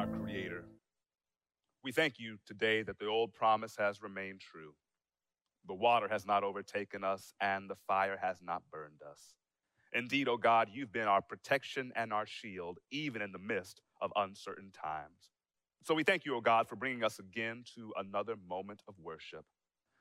our 0.00 0.06
Creator. 0.06 0.64
We 1.84 1.92
thank 1.92 2.14
you 2.18 2.38
today 2.46 2.82
that 2.84 2.98
the 2.98 3.04
old 3.04 3.34
promise 3.34 3.76
has 3.78 4.00
remained 4.00 4.40
true. 4.40 4.72
The 5.66 5.74
water 5.74 6.08
has 6.08 6.24
not 6.24 6.42
overtaken 6.42 7.04
us, 7.04 7.34
and 7.38 7.68
the 7.68 7.76
fire 7.86 8.16
has 8.18 8.38
not 8.42 8.62
burned 8.72 9.02
us. 9.06 9.34
Indeed, 9.92 10.26
O 10.26 10.32
oh 10.32 10.36
God, 10.38 10.68
you've 10.72 10.90
been 10.90 11.06
our 11.06 11.20
protection 11.20 11.92
and 11.96 12.14
our 12.14 12.24
shield, 12.24 12.78
even 12.90 13.20
in 13.20 13.30
the 13.30 13.38
midst 13.38 13.82
of 14.00 14.10
uncertain 14.16 14.70
times. 14.72 15.32
So 15.84 15.92
we 15.92 16.02
thank 16.02 16.24
you, 16.24 16.32
O 16.32 16.38
oh 16.38 16.40
God, 16.40 16.66
for 16.66 16.76
bringing 16.76 17.04
us 17.04 17.18
again 17.18 17.62
to 17.74 17.92
another 17.98 18.36
moment 18.48 18.80
of 18.88 18.94
worship. 18.98 19.44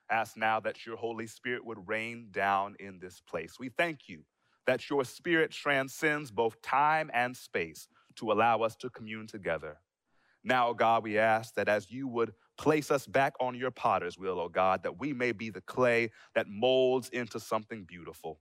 Ask 0.10 0.38
now 0.38 0.62
that 0.62 0.86
your 0.86 0.96
Holy 0.96 1.28
Spirit 1.28 1.66
would 1.66 1.90
rain 1.90 2.30
down 2.32 2.78
in 2.80 3.00
this 3.00 3.20
place. 3.20 3.56
We 3.60 3.68
thank 3.68 4.08
you 4.08 4.24
that 4.66 4.90
your 4.90 5.04
Spirit 5.04 5.52
transcends 5.52 6.32
both 6.32 6.62
time 6.62 7.12
and 7.14 7.36
space 7.36 7.90
to 8.16 8.32
allow 8.32 8.62
us 8.62 8.78
to 8.78 8.90
commune 8.90 9.28
together. 9.28 9.78
Now, 10.44 10.74
God, 10.74 11.04
we 11.04 11.18
ask 11.18 11.54
that 11.56 11.68
as 11.68 11.92
you 11.92 12.08
would 12.08 12.34
place 12.58 12.92
us 12.92 13.06
back 13.06 13.34
on 13.40 13.56
your 13.56 13.72
potter's 13.72 14.18
wheel, 14.18 14.40
oh 14.40 14.50
God, 14.50 14.84
that 14.84 15.00
we 15.00 15.14
may 15.14 15.32
be 15.32 15.50
the 15.50 15.62
clay 15.62 16.12
that 16.36 16.48
molds 16.48 17.10
into 17.10 17.40
something 17.40 17.84
beautiful. 17.84 18.40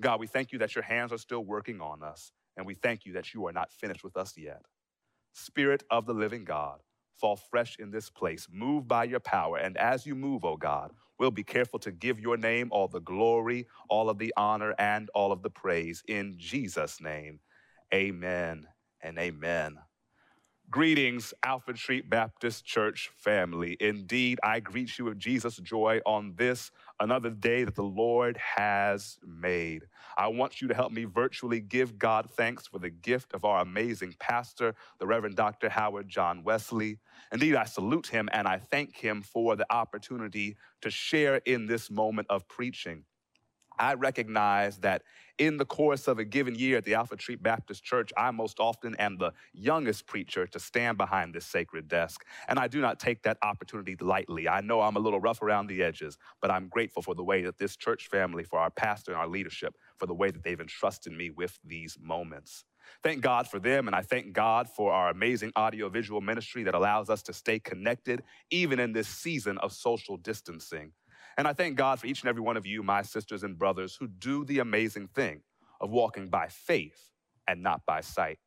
God, 0.00 0.20
we 0.20 0.26
thank 0.26 0.52
you 0.52 0.58
that 0.58 0.74
your 0.74 0.84
hands 0.84 1.12
are 1.12 1.18
still 1.18 1.44
working 1.44 1.80
on 1.80 2.02
us, 2.02 2.32
and 2.56 2.66
we 2.66 2.74
thank 2.74 3.04
you 3.04 3.14
that 3.14 3.34
you 3.34 3.46
are 3.46 3.52
not 3.52 3.72
finished 3.72 4.04
with 4.04 4.16
us 4.16 4.34
yet. 4.36 4.62
Spirit 5.32 5.82
of 5.90 6.06
the 6.06 6.14
living 6.14 6.44
God, 6.44 6.80
fall 7.16 7.36
fresh 7.36 7.76
in 7.78 7.90
this 7.90 8.10
place. 8.10 8.46
Move 8.50 8.86
by 8.86 9.04
your 9.04 9.20
power, 9.20 9.56
and 9.56 9.76
as 9.78 10.06
you 10.06 10.14
move, 10.14 10.44
oh 10.44 10.56
God, 10.56 10.92
we'll 11.18 11.30
be 11.30 11.44
careful 11.44 11.78
to 11.80 11.90
give 11.90 12.20
your 12.20 12.36
name 12.36 12.68
all 12.70 12.88
the 12.88 13.00
glory, 13.00 13.66
all 13.88 14.08
of 14.08 14.18
the 14.18 14.32
honor, 14.36 14.74
and 14.78 15.10
all 15.14 15.32
of 15.32 15.42
the 15.42 15.50
praise. 15.50 16.02
In 16.08 16.34
Jesus' 16.38 17.00
name, 17.00 17.40
amen 17.92 18.66
and 19.00 19.18
amen. 19.18 19.78
Greetings, 20.70 21.32
Alfred 21.46 21.78
Street 21.78 22.10
Baptist 22.10 22.62
Church 22.62 23.10
family. 23.16 23.78
Indeed, 23.80 24.38
I 24.42 24.60
greet 24.60 24.98
you 24.98 25.06
with 25.06 25.18
Jesus' 25.18 25.56
joy 25.56 26.02
on 26.04 26.34
this, 26.36 26.70
another 27.00 27.30
day 27.30 27.64
that 27.64 27.74
the 27.74 27.82
Lord 27.82 28.36
has 28.36 29.16
made. 29.26 29.84
I 30.18 30.28
want 30.28 30.60
you 30.60 30.68
to 30.68 30.74
help 30.74 30.92
me 30.92 31.04
virtually 31.04 31.60
give 31.60 31.98
God 31.98 32.28
thanks 32.36 32.66
for 32.66 32.78
the 32.78 32.90
gift 32.90 33.32
of 33.32 33.46
our 33.46 33.62
amazing 33.62 34.14
pastor, 34.18 34.74
the 34.98 35.06
Reverend 35.06 35.36
Dr. 35.36 35.70
Howard 35.70 36.06
John 36.06 36.44
Wesley. 36.44 36.98
Indeed, 37.32 37.54
I 37.54 37.64
salute 37.64 38.08
him 38.08 38.28
and 38.34 38.46
I 38.46 38.58
thank 38.58 38.94
him 38.94 39.22
for 39.22 39.56
the 39.56 39.66
opportunity 39.72 40.58
to 40.82 40.90
share 40.90 41.36
in 41.46 41.64
this 41.64 41.90
moment 41.90 42.26
of 42.28 42.46
preaching. 42.46 43.04
I 43.78 43.94
recognize 43.94 44.78
that 44.78 45.02
in 45.38 45.56
the 45.56 45.64
course 45.64 46.08
of 46.08 46.18
a 46.18 46.24
given 46.24 46.54
year 46.54 46.78
at 46.78 46.84
the 46.84 46.94
Alfred 46.94 47.20
Street 47.20 47.42
Baptist 47.42 47.84
Church, 47.84 48.12
I 48.16 48.30
most 48.32 48.58
often 48.58 48.96
am 48.96 49.18
the 49.18 49.32
youngest 49.52 50.06
preacher 50.06 50.46
to 50.48 50.58
stand 50.58 50.98
behind 50.98 51.34
this 51.34 51.46
sacred 51.46 51.88
desk. 51.88 52.24
And 52.48 52.58
I 52.58 52.66
do 52.66 52.80
not 52.80 52.98
take 52.98 53.22
that 53.22 53.38
opportunity 53.42 53.96
lightly. 54.00 54.48
I 54.48 54.60
know 54.60 54.80
I'm 54.80 54.96
a 54.96 55.00
little 55.00 55.20
rough 55.20 55.42
around 55.42 55.68
the 55.68 55.82
edges, 55.82 56.18
but 56.40 56.50
I'm 56.50 56.68
grateful 56.68 57.02
for 57.02 57.14
the 57.14 57.22
way 57.22 57.42
that 57.42 57.58
this 57.58 57.76
church 57.76 58.08
family, 58.08 58.42
for 58.42 58.58
our 58.58 58.70
pastor 58.70 59.12
and 59.12 59.20
our 59.20 59.28
leadership, 59.28 59.76
for 59.96 60.06
the 60.06 60.14
way 60.14 60.30
that 60.30 60.42
they've 60.42 60.60
entrusted 60.60 61.12
me 61.12 61.30
with 61.30 61.58
these 61.64 61.96
moments. 62.00 62.64
Thank 63.02 63.20
God 63.20 63.46
for 63.46 63.58
them, 63.58 63.86
and 63.86 63.94
I 63.94 64.02
thank 64.02 64.32
God 64.32 64.68
for 64.68 64.92
our 64.92 65.10
amazing 65.10 65.52
audiovisual 65.56 66.20
ministry 66.20 66.62
that 66.64 66.74
allows 66.74 67.10
us 67.10 67.22
to 67.24 67.32
stay 67.32 67.58
connected 67.58 68.22
even 68.50 68.80
in 68.80 68.92
this 68.92 69.08
season 69.08 69.58
of 69.58 69.72
social 69.72 70.16
distancing. 70.16 70.92
And 71.38 71.46
I 71.46 71.52
thank 71.52 71.76
God 71.76 72.00
for 72.00 72.08
each 72.08 72.22
and 72.22 72.28
every 72.28 72.42
one 72.42 72.56
of 72.56 72.66
you, 72.66 72.82
my 72.82 73.02
sisters 73.02 73.44
and 73.44 73.56
brothers, 73.56 73.94
who 73.94 74.08
do 74.08 74.44
the 74.44 74.58
amazing 74.58 75.06
thing 75.06 75.42
of 75.80 75.88
walking 75.88 76.28
by 76.28 76.48
faith 76.48 77.12
and 77.46 77.62
not 77.62 77.86
by 77.86 78.00
sight. 78.00 78.40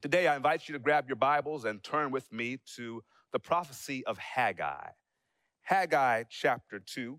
Today, 0.00 0.28
I 0.28 0.36
invite 0.36 0.68
you 0.68 0.74
to 0.74 0.78
grab 0.78 1.08
your 1.08 1.16
Bibles 1.16 1.64
and 1.64 1.82
turn 1.82 2.12
with 2.12 2.32
me 2.32 2.60
to 2.76 3.02
the 3.32 3.40
prophecy 3.40 4.06
of 4.06 4.16
Haggai. 4.16 4.90
Haggai 5.62 6.22
chapter 6.30 6.78
2, 6.78 7.18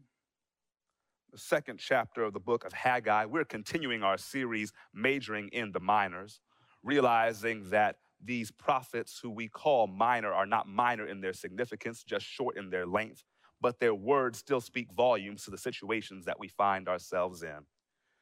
the 1.34 1.38
second 1.38 1.78
chapter 1.78 2.24
of 2.24 2.32
the 2.32 2.40
book 2.40 2.64
of 2.64 2.72
Haggai. 2.72 3.26
We're 3.26 3.44
continuing 3.44 4.02
our 4.02 4.18
series 4.18 4.72
majoring 4.94 5.50
in 5.50 5.74
the 5.74 5.82
minors, 5.82 6.40
realizing 6.84 7.70
that 7.72 7.98
these 8.24 8.50
prophets 8.50 9.20
who 9.22 9.30
we 9.30 9.50
call 9.50 9.88
minor 9.88 10.34
are 10.34 10.46
not 10.46 10.70
minor 10.70 11.06
in 11.06 11.20
their 11.20 11.34
significance, 11.34 12.06
just 12.06 12.26
short 12.26 12.56
in 12.56 12.70
their 12.70 12.86
length 12.86 13.26
but 13.62 13.80
their 13.80 13.96
words 13.96 14.40
still 14.40 14.62
speak 14.62 14.92
volumes 14.92 15.44
to 15.44 15.52
the 15.52 15.58
situations 15.58 16.26
that 16.26 16.40
we 16.40 16.48
find 16.48 16.88
ourselves 16.88 17.44
in. 17.44 17.60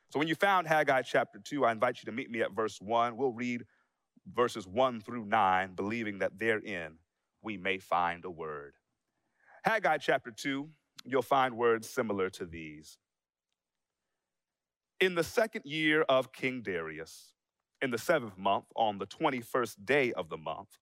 So 0.10 0.20
when 0.20 0.28
you 0.28 0.36
found 0.36 0.68
Haggai 0.68 1.02
chapter 1.02 1.40
2, 1.40 1.66
I 1.66 1.72
invite 1.72 1.98
you 2.02 2.06
to 2.06 2.12
meet 2.12 2.32
me 2.32 2.42
at 2.42 2.54
verse 2.54 2.80
1. 2.82 3.18
We'll 3.18 3.34
read 3.34 3.66
verses 4.34 4.66
1 4.66 5.02
through 5.02 5.26
9, 5.26 5.74
believing 5.76 6.20
that 6.20 6.40
therein 6.40 6.94
we 7.42 7.58
may 7.58 7.78
find 7.78 8.24
a 8.26 8.30
word. 8.30 8.76
Haggai 9.64 9.98
chapter 9.98 10.32
2, 10.32 10.70
you'll 11.06 11.22
find 11.22 11.58
words 11.58 11.90
similar 11.90 12.30
to 12.32 12.46
these. 12.46 12.98
In 15.00 15.16
the 15.16 15.24
second 15.24 15.66
year 15.66 16.02
of 16.04 16.32
King 16.32 16.62
Darius, 16.62 17.34
in 17.82 17.92
the 17.92 17.98
seventh 17.98 18.38
month, 18.38 18.66
on 18.76 18.98
the 18.98 19.06
21st 19.06 19.86
day 19.86 20.14
of 20.14 20.30
the 20.30 20.38
month, 20.38 20.80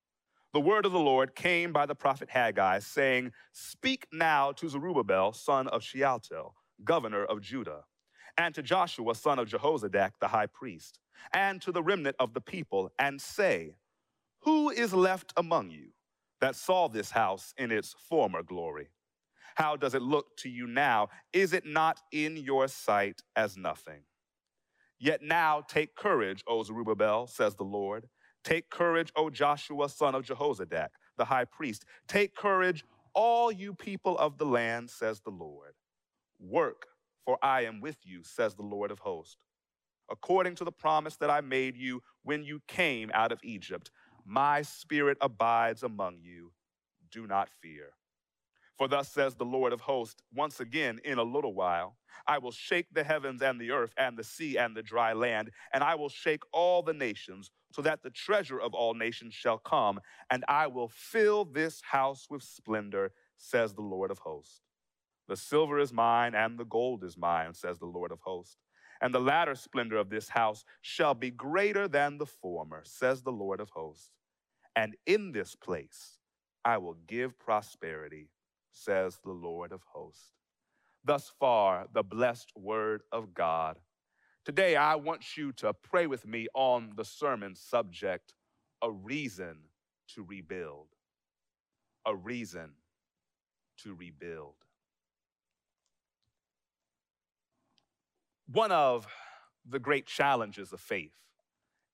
the 0.55 0.61
word 0.61 0.85
of 0.85 0.93
the 0.93 0.99
Lord 0.99 1.35
came 1.35 1.73
by 1.73 1.85
the 1.85 1.95
prophet 1.95 2.29
Haggai, 2.29 2.79
saying, 2.79 3.33
Speak 3.51 4.07
now 4.13 4.53
to 4.53 4.69
Zerubbabel, 4.69 5.33
son 5.33 5.67
of 5.67 5.83
Shealtiel, 5.83 6.55
governor 6.81 7.25
of 7.25 7.41
Judah, 7.41 7.83
and 8.37 8.55
to 8.55 8.63
Joshua, 8.63 9.15
son 9.15 9.37
of 9.37 9.49
Jehozadak, 9.49 10.11
the 10.21 10.29
high 10.29 10.45
priest, 10.45 10.97
and 11.33 11.61
to 11.61 11.73
the 11.73 11.83
remnant 11.83 12.15
of 12.21 12.33
the 12.33 12.39
people, 12.39 12.89
and 12.97 13.19
say, 13.19 13.75
Who 14.43 14.69
is 14.69 14.93
left 14.93 15.33
among 15.35 15.71
you 15.71 15.89
that 16.39 16.55
saw 16.55 16.87
this 16.87 17.11
house 17.11 17.53
in 17.57 17.69
its 17.69 17.93
former 18.07 18.41
glory? 18.41 18.87
How 19.55 19.75
does 19.75 19.93
it 19.93 20.01
look 20.01 20.37
to 20.37 20.49
you 20.49 20.67
now? 20.67 21.09
Is 21.33 21.51
it 21.51 21.65
not 21.65 21.99
in 22.13 22.37
your 22.37 22.69
sight 22.69 23.21
as 23.35 23.57
nothing? 23.57 24.03
Yet 24.99 25.21
now 25.21 25.63
take 25.67 25.95
courage, 25.95 26.45
O 26.47 26.63
Zerubbabel, 26.63 27.27
says 27.27 27.55
the 27.55 27.65
Lord 27.65 28.07
Take 28.45 28.69
courage, 28.69 29.11
O 29.17 29.31
Joshua, 29.31 29.89
son 29.89 30.15
of 30.15 30.23
Jehozadak, 30.25 30.89
the 31.17 31.25
high 31.25 31.45
priest. 31.45 31.85
Take 32.07 32.35
courage, 32.35 32.85
all 33.15 33.51
you 33.51 33.73
people 33.73 34.17
of 34.19 34.37
the 34.37 34.45
land, 34.45 34.91
says 34.91 35.21
the 35.21 35.31
Lord. 35.31 35.73
Work, 36.39 36.87
for 37.25 37.39
I 37.43 37.63
am 37.65 37.81
with 37.81 37.97
you, 38.03 38.23
says 38.23 38.55
the 38.55 38.63
Lord 38.63 38.91
of 38.91 38.99
hosts. 38.99 39.37
According 40.11 40.55
to 40.57 40.63
the 40.63 40.71
promise 40.71 41.17
that 41.17 41.31
I 41.31 41.41
made 41.41 41.75
you 41.75 42.03
when 42.23 42.43
you 42.43 42.61
came 42.67 43.11
out 43.13 43.31
of 43.33 43.39
Egypt, 43.43 43.91
my 44.25 44.61
spirit 44.61 45.17
abides 45.21 45.83
among 45.83 46.19
you. 46.21 46.51
Do 47.11 47.27
not 47.27 47.49
fear. 47.61 47.91
For 48.77 48.87
thus 48.87 49.09
says 49.09 49.35
the 49.35 49.45
Lord 49.45 49.71
of 49.71 49.81
hosts, 49.81 50.21
once 50.33 50.59
again 50.59 50.99
in 51.05 51.17
a 51.17 51.23
little 51.23 51.53
while, 51.53 51.97
I 52.27 52.39
will 52.39 52.51
shake 52.51 52.87
the 52.91 53.03
heavens 53.03 53.41
and 53.41 53.59
the 53.59 53.71
earth 53.71 53.93
and 53.97 54.17
the 54.17 54.23
sea 54.23 54.57
and 54.57 54.75
the 54.75 54.83
dry 54.83 55.13
land, 55.13 55.51
and 55.73 55.83
I 55.83 55.95
will 55.95 56.09
shake 56.09 56.43
all 56.51 56.81
the 56.81 56.93
nations, 56.93 57.51
so 57.71 57.81
that 57.83 58.03
the 58.03 58.09
treasure 58.09 58.59
of 58.59 58.73
all 58.73 58.93
nations 58.93 59.33
shall 59.33 59.57
come, 59.57 59.99
and 60.29 60.43
I 60.47 60.67
will 60.67 60.89
fill 60.89 61.45
this 61.45 61.81
house 61.81 62.27
with 62.29 62.43
splendor, 62.43 63.11
says 63.37 63.73
the 63.73 63.81
Lord 63.81 64.11
of 64.11 64.19
hosts. 64.19 64.61
The 65.27 65.37
silver 65.37 65.79
is 65.79 65.93
mine, 65.93 66.35
and 66.35 66.57
the 66.57 66.65
gold 66.65 67.03
is 67.03 67.17
mine, 67.17 67.53
says 67.53 67.79
the 67.79 67.85
Lord 67.85 68.11
of 68.11 68.19
hosts. 68.21 68.57
And 69.01 69.13
the 69.13 69.19
latter 69.19 69.55
splendor 69.55 69.97
of 69.97 70.09
this 70.09 70.29
house 70.29 70.63
shall 70.81 71.13
be 71.13 71.31
greater 71.31 71.87
than 71.87 72.17
the 72.17 72.25
former, 72.25 72.81
says 72.85 73.21
the 73.21 73.31
Lord 73.31 73.59
of 73.59 73.69
hosts. 73.71 74.11
And 74.75 74.95
in 75.05 75.31
this 75.31 75.55
place 75.55 76.19
I 76.63 76.77
will 76.77 76.97
give 77.07 77.37
prosperity 77.37 78.29
says 78.75 79.19
the 79.23 79.31
Lord 79.31 79.71
of 79.71 79.81
hosts. 79.93 80.31
Thus 81.03 81.31
far, 81.39 81.87
the 81.93 82.03
blessed 82.03 82.51
word 82.55 83.03
of 83.11 83.33
God. 83.33 83.79
Today, 84.43 84.75
I 84.75 84.95
want 84.95 85.37
you 85.37 85.51
to 85.53 85.73
pray 85.73 86.07
with 86.07 86.27
me 86.27 86.47
on 86.53 86.93
the 86.95 87.05
sermon 87.05 87.55
subject 87.55 88.33
A 88.81 88.91
Reason 88.91 89.57
to 90.13 90.23
Rebuild. 90.23 90.87
A 92.05 92.15
Reason 92.15 92.71
to 93.83 93.93
Rebuild. 93.95 94.55
One 98.51 98.71
of 98.71 99.07
the 99.67 99.79
great 99.79 100.05
challenges 100.05 100.73
of 100.73 100.79
faith 100.79 101.13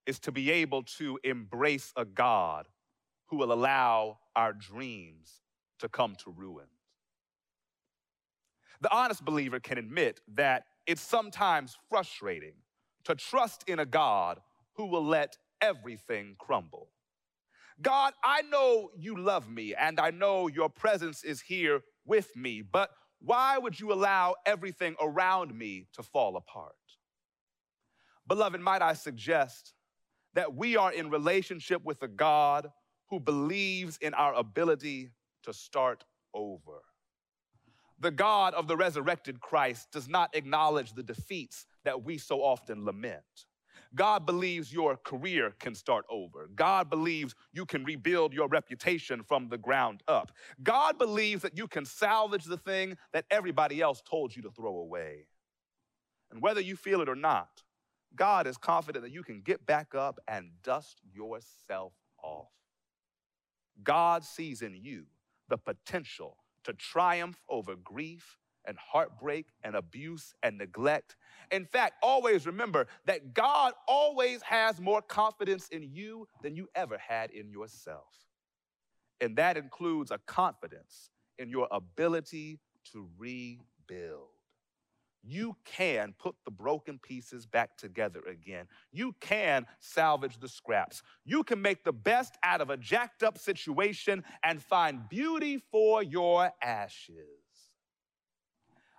is 0.05 0.19
to 0.19 0.31
be 0.31 0.51
able 0.51 0.83
to 0.83 1.19
embrace 1.23 1.93
a 1.95 2.03
God 2.03 2.67
who 3.27 3.37
will 3.37 3.53
allow 3.53 4.17
our 4.35 4.51
dreams 4.51 5.40
to 5.81 5.89
come 5.89 6.15
to 6.23 6.31
ruin. 6.31 6.67
The 8.81 8.91
honest 8.91 9.23
believer 9.23 9.59
can 9.59 9.77
admit 9.77 10.21
that 10.35 10.63
it's 10.87 11.01
sometimes 11.01 11.77
frustrating 11.89 12.53
to 13.03 13.15
trust 13.15 13.63
in 13.67 13.79
a 13.79 13.85
God 13.85 14.39
who 14.75 14.85
will 14.87 15.05
let 15.05 15.37
everything 15.61 16.35
crumble. 16.39 16.89
God, 17.81 18.13
I 18.23 18.43
know 18.43 18.89
you 18.97 19.17
love 19.17 19.49
me 19.49 19.75
and 19.75 19.99
I 19.99 20.11
know 20.11 20.47
your 20.47 20.69
presence 20.69 21.23
is 21.23 21.41
here 21.41 21.81
with 22.05 22.35
me, 22.35 22.61
but 22.61 22.91
why 23.19 23.57
would 23.57 23.79
you 23.79 23.91
allow 23.91 24.35
everything 24.45 24.95
around 24.99 25.55
me 25.55 25.87
to 25.93 26.03
fall 26.03 26.37
apart? 26.37 26.73
Beloved, 28.27 28.61
might 28.61 28.81
I 28.81 28.93
suggest 28.93 29.73
that 30.33 30.55
we 30.55 30.75
are 30.77 30.91
in 30.91 31.09
relationship 31.09 31.83
with 31.83 32.01
a 32.01 32.07
God 32.07 32.69
who 33.09 33.19
believes 33.19 33.97
in 33.97 34.13
our 34.13 34.33
ability 34.33 35.11
to 35.43 35.53
start 35.53 36.03
over. 36.33 36.81
The 37.99 38.11
God 38.11 38.55
of 38.55 38.67
the 38.67 38.75
resurrected 38.75 39.39
Christ 39.39 39.91
does 39.91 40.09
not 40.09 40.35
acknowledge 40.35 40.93
the 40.93 41.03
defeats 41.03 41.67
that 41.83 42.03
we 42.03 42.17
so 42.17 42.41
often 42.41 42.83
lament. 42.83 43.45
God 43.93 44.25
believes 44.25 44.73
your 44.73 44.95
career 44.97 45.53
can 45.59 45.75
start 45.75 46.05
over. 46.09 46.49
God 46.55 46.89
believes 46.89 47.35
you 47.51 47.65
can 47.65 47.83
rebuild 47.83 48.33
your 48.33 48.47
reputation 48.47 49.21
from 49.21 49.49
the 49.49 49.57
ground 49.57 50.01
up. 50.07 50.31
God 50.63 50.97
believes 50.97 51.41
that 51.43 51.57
you 51.57 51.67
can 51.67 51.85
salvage 51.85 52.45
the 52.45 52.57
thing 52.57 52.97
that 53.13 53.25
everybody 53.29 53.81
else 53.81 54.01
told 54.09 54.35
you 54.35 54.41
to 54.43 54.51
throw 54.51 54.77
away. 54.77 55.25
And 56.31 56.41
whether 56.41 56.61
you 56.61 56.75
feel 56.75 57.01
it 57.01 57.09
or 57.09 57.15
not, 57.15 57.61
God 58.15 58.47
is 58.47 58.57
confident 58.57 59.03
that 59.03 59.11
you 59.11 59.23
can 59.23 59.41
get 59.41 59.65
back 59.65 59.93
up 59.93 60.19
and 60.27 60.51
dust 60.63 61.01
yourself 61.13 61.93
off. 62.23 62.49
God 63.83 64.23
sees 64.23 64.61
in 64.61 64.75
you 64.75 65.05
the 65.51 65.57
potential 65.57 66.37
to 66.63 66.73
triumph 66.73 67.39
over 67.49 67.75
grief 67.75 68.37
and 68.65 68.77
heartbreak 68.77 69.47
and 69.63 69.75
abuse 69.75 70.33
and 70.43 70.57
neglect. 70.57 71.15
In 71.51 71.65
fact, 71.65 71.95
always 72.01 72.45
remember 72.47 72.87
that 73.05 73.33
God 73.33 73.73
always 73.87 74.41
has 74.43 74.79
more 74.79 75.01
confidence 75.01 75.67
in 75.69 75.83
you 75.83 76.27
than 76.41 76.55
you 76.55 76.69
ever 76.73 76.97
had 76.97 77.31
in 77.31 77.49
yourself. 77.49 78.13
And 79.19 79.35
that 79.35 79.57
includes 79.57 80.11
a 80.11 80.19
confidence 80.19 81.09
in 81.37 81.49
your 81.49 81.67
ability 81.71 82.59
to 82.93 83.07
rebuild. 83.17 84.29
You 85.23 85.55
can 85.65 86.13
put 86.17 86.35
the 86.45 86.51
broken 86.51 86.97
pieces 86.97 87.45
back 87.45 87.77
together 87.77 88.21
again. 88.29 88.65
You 88.91 89.15
can 89.19 89.67
salvage 89.79 90.39
the 90.39 90.49
scraps. 90.49 91.03
You 91.25 91.43
can 91.43 91.61
make 91.61 91.83
the 91.83 91.93
best 91.93 92.37
out 92.43 92.61
of 92.61 92.69
a 92.69 92.77
jacked 92.77 93.21
up 93.21 93.37
situation 93.37 94.23
and 94.43 94.61
find 94.61 95.07
beauty 95.09 95.61
for 95.71 96.01
your 96.01 96.51
ashes. 96.61 97.17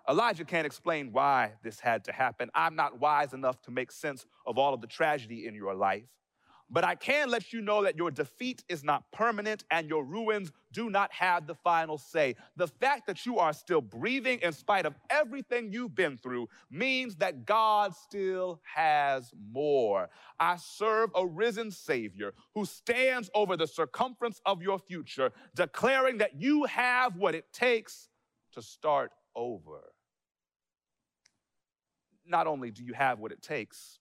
Elijah 0.09 0.45
can't 0.45 0.67
explain 0.67 1.13
why 1.13 1.53
this 1.63 1.79
had 1.81 2.05
to 2.05 2.13
happen. 2.13 2.51
I'm 2.55 2.75
not 2.75 2.99
wise 3.01 3.33
enough 3.33 3.63
to 3.63 3.71
make 3.71 3.93
sense 3.93 4.27
of 4.47 4.59
all 4.59 4.75
of 4.75 4.81
the 4.81 4.87
tragedy 4.87 5.47
in 5.47 5.55
your 5.55 5.75
life. 5.75 6.05
But 6.73 6.85
I 6.85 6.95
can 6.95 7.29
let 7.29 7.53
you 7.53 7.61
know 7.61 7.83
that 7.83 7.99
your 7.99 8.11
defeat 8.11 8.65
is 8.67 8.83
not 8.83 9.05
permanent 9.13 9.63
and 9.71 9.91
your 9.91 10.05
ruins 10.05 10.51
do 10.73 10.89
not 10.89 11.13
have 11.13 11.47
the 11.47 11.55
final 11.55 11.99
say. 11.99 12.35
The 12.57 12.67
fact 12.67 13.07
that 13.09 13.27
you 13.27 13.39
are 13.39 13.53
still 13.53 13.83
breathing 13.83 14.39
in 14.43 14.53
spite 14.53 14.87
of 14.87 14.95
everything 15.11 15.71
you've 15.71 15.95
been 15.95 16.17
through 16.17 16.49
means 16.71 17.17
that 17.17 17.45
God 17.45 17.95
still 17.95 18.63
has 18.75 19.31
more. 19.53 20.09
I 20.41 20.57
serve 20.57 21.11
a 21.15 21.27
risen 21.27 21.71
Savior 21.71 22.33
who 22.55 22.65
stands 22.65 23.29
over 23.35 23.55
the 23.55 23.67
circumference 23.67 24.41
of 24.47 24.63
your 24.63 24.79
future, 24.79 25.31
declaring 25.55 26.19
that 26.19 26.41
you 26.41 26.65
have 26.65 27.17
what 27.17 27.35
it 27.35 27.53
takes 27.53 28.09
to 28.53 28.63
start 28.63 29.13
over. 29.37 29.93
Not 32.25 32.47
only 32.47 32.71
do 32.71 32.83
you 32.83 32.95
have 32.95 33.19
what 33.19 33.31
it 33.31 33.43
takes, 33.43 33.99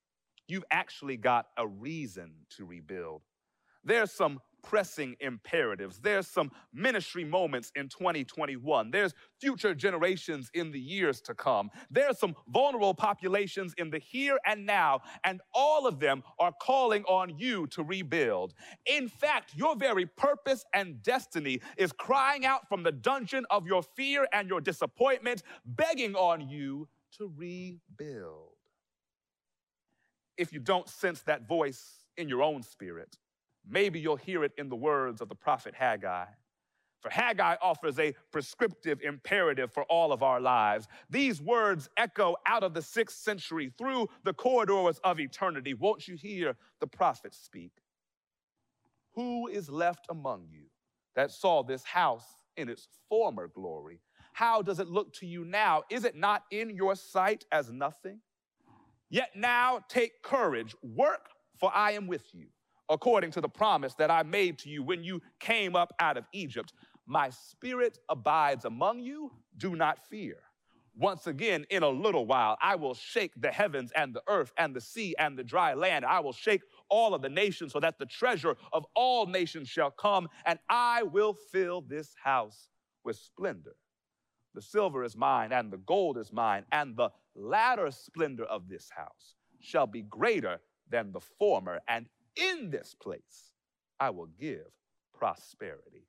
you've 0.52 0.66
actually 0.72 1.18
got 1.18 1.48
a 1.58 1.68
reason 1.68 2.32
to 2.58 2.66
rebuild. 2.66 3.22
There's 3.84 4.12
some 4.12 4.40
pressing 4.64 5.16
imperatives. 5.20 6.00
There's 6.00 6.28
some 6.28 6.52
ministry 6.74 7.24
moments 7.24 7.72
in 7.76 7.90
2021. 7.90 8.92
There's 8.92 9.14
future 9.40 9.74
generations 9.74 10.52
in 10.54 10.72
the 10.72 10.80
years 10.80 11.20
to 11.22 11.34
come. 11.34 11.72
There's 11.90 12.20
some 12.20 12.36
vulnerable 12.48 12.94
populations 12.94 13.74
in 13.78 13.90
the 13.90 13.98
here 13.98 14.38
and 14.46 14.66
now, 14.66 15.02
and 15.24 15.42
all 15.54 15.88
of 15.88 16.00
them 16.00 16.24
are 16.38 16.54
calling 16.62 17.04
on 17.06 17.38
you 17.40 17.66
to 17.68 17.84
rebuild. 17.84 18.54
In 18.86 19.08
fact, 19.08 19.56
your 19.56 19.76
very 19.76 20.06
purpose 20.06 20.64
and 20.74 21.02
destiny 21.02 21.60
is 21.78 21.92
crying 21.92 22.46
out 22.46 22.68
from 22.70 22.84
the 22.84 22.92
dungeon 22.92 23.46
of 23.50 23.66
your 23.66 23.82
fear 23.96 24.28
and 24.32 24.48
your 24.48 24.62
disappointment, 24.62 25.42
begging 25.66 26.16
on 26.16 26.48
you 26.48 26.88
to 27.18 27.32
rebuild 27.36 28.51
if 30.38 30.54
you 30.54 30.60
don't 30.60 30.90
sense 30.90 31.22
that 31.24 31.48
voice 31.48 32.06
in 32.18 32.30
your 32.30 32.42
own 32.42 32.64
spirit, 32.64 33.18
maybe 33.68 34.00
you'll 34.00 34.16
hear 34.16 34.44
it 34.44 34.54
in 34.58 34.70
the 34.70 34.76
words 34.76 35.22
of 35.22 35.30
the 35.30 35.36
prophet 35.36 35.74
Haggai. 35.76 36.26
For 37.02 37.10
Haggai 37.10 37.56
offers 37.62 37.98
a 37.98 38.14
prescriptive 38.32 39.02
imperative 39.02 39.72
for 39.74 39.84
all 39.86 40.12
of 40.14 40.22
our 40.22 40.40
lives. 40.40 40.88
These 41.10 41.42
words 41.42 41.90
echo 41.98 42.36
out 42.46 42.64
of 42.64 42.76
the 42.76 42.82
sixth 42.82 43.18
century 43.18 43.74
through 43.76 44.08
the 44.24 44.34
corridors 44.34 45.00
of 45.04 45.20
eternity. 45.20 45.74
Won't 45.74 46.08
you 46.08 46.16
hear 46.16 46.56
the 46.80 46.88
prophet 46.88 47.34
speak? 47.34 47.72
Who 49.16 49.48
is 49.48 49.68
left 49.68 50.06
among 50.10 50.48
you 50.52 50.66
that 51.16 51.32
saw 51.32 51.64
this 51.64 51.84
house 51.84 52.26
in 52.56 52.70
its 52.70 52.88
former 53.10 53.48
glory? 53.48 54.00
How 54.34 54.62
does 54.62 54.80
it 54.80 54.88
look 54.88 55.12
to 55.16 55.26
you 55.26 55.44
now? 55.44 55.84
Is 55.90 56.06
it 56.06 56.16
not 56.16 56.44
in 56.52 56.70
your 56.70 56.96
sight 56.96 57.46
as 57.52 57.72
nothing? 57.72 58.20
Yet 59.12 59.32
now 59.36 59.82
take 59.90 60.24
courage, 60.24 60.74
work, 60.82 61.28
for 61.60 61.70
I 61.76 61.92
am 61.92 62.08
with 62.08 62.34
you, 62.34 62.48
according 62.90 63.32
to 63.32 63.42
the 63.42 63.50
promise 63.50 63.94
that 63.96 64.10
I 64.10 64.24
made 64.24 64.58
to 64.60 64.70
you 64.70 64.84
when 64.84 65.04
you 65.04 65.22
came 65.38 65.76
up 65.76 65.94
out 66.00 66.16
of 66.16 66.24
Egypt. 66.32 66.72
My 67.06 67.30
spirit 67.30 68.00
abides 68.08 68.64
among 68.64 69.02
you, 69.02 69.34
do 69.58 69.76
not 69.76 70.00
fear. 70.08 70.38
Once 70.96 71.28
again, 71.28 71.66
in 71.70 71.84
a 71.84 71.90
little 71.90 72.26
while, 72.26 72.58
I 72.62 72.76
will 72.76 72.94
shake 72.94 73.34
the 73.36 73.52
heavens 73.52 73.92
and 73.98 74.14
the 74.14 74.24
earth 74.28 74.54
and 74.58 74.74
the 74.74 74.82
sea 74.82 75.14
and 75.20 75.38
the 75.38 75.44
dry 75.44 75.74
land. 75.74 76.06
I 76.06 76.22
will 76.22 76.34
shake 76.34 76.62
all 76.90 77.14
of 77.14 77.22
the 77.22 77.30
nations 77.30 77.74
so 77.74 77.82
that 77.82 78.00
the 78.00 78.06
treasure 78.06 78.56
of 78.72 78.86
all 78.96 79.26
nations 79.26 79.68
shall 79.68 79.92
come, 79.92 80.30
and 80.46 80.58
I 80.70 81.04
will 81.04 81.34
fill 81.34 81.82
this 81.82 82.16
house 82.24 82.70
with 83.04 83.18
splendor. 83.18 83.76
The 84.54 84.62
silver 84.62 85.04
is 85.04 85.18
mine, 85.18 85.52
and 85.52 85.72
the 85.72 85.78
gold 85.78 86.18
is 86.18 86.32
mine, 86.32 86.66
and 86.72 86.96
the 86.96 87.10
latter 87.36 87.92
splendor 87.92 88.46
of 88.46 88.68
this 88.68 88.90
house 88.96 89.36
shall 89.60 89.88
be 89.88 90.02
greater 90.04 90.60
than 90.90 91.12
the 91.12 91.20
former, 91.20 91.80
and 91.88 92.08
in 92.36 92.70
this 92.70 92.96
place 93.02 93.52
I 94.00 94.10
will 94.10 94.30
give 94.40 94.68
prosperity. 95.14 96.08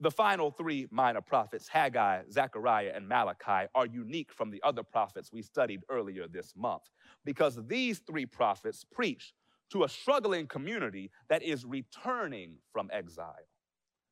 The 0.00 0.10
final 0.10 0.50
three 0.50 0.86
minor 0.90 1.20
prophets, 1.20 1.68
Haggai, 1.68 2.22
Zechariah, 2.30 2.92
and 2.94 3.08
Malachi, 3.08 3.68
are 3.74 3.86
unique 3.86 4.32
from 4.32 4.50
the 4.50 4.60
other 4.62 4.82
prophets 4.82 5.32
we 5.32 5.42
studied 5.42 5.82
earlier 5.88 6.26
this 6.28 6.52
month 6.56 6.82
because 7.24 7.58
these 7.66 8.00
three 8.00 8.26
prophets 8.26 8.84
preach 8.84 9.34
to 9.70 9.84
a 9.84 9.88
struggling 9.88 10.46
community 10.46 11.10
that 11.28 11.42
is 11.42 11.64
returning 11.64 12.56
from 12.72 12.90
exile. 12.92 13.48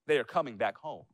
They 0.06 0.18
are 0.18 0.24
coming 0.24 0.56
back 0.56 0.76
home. 0.76 1.04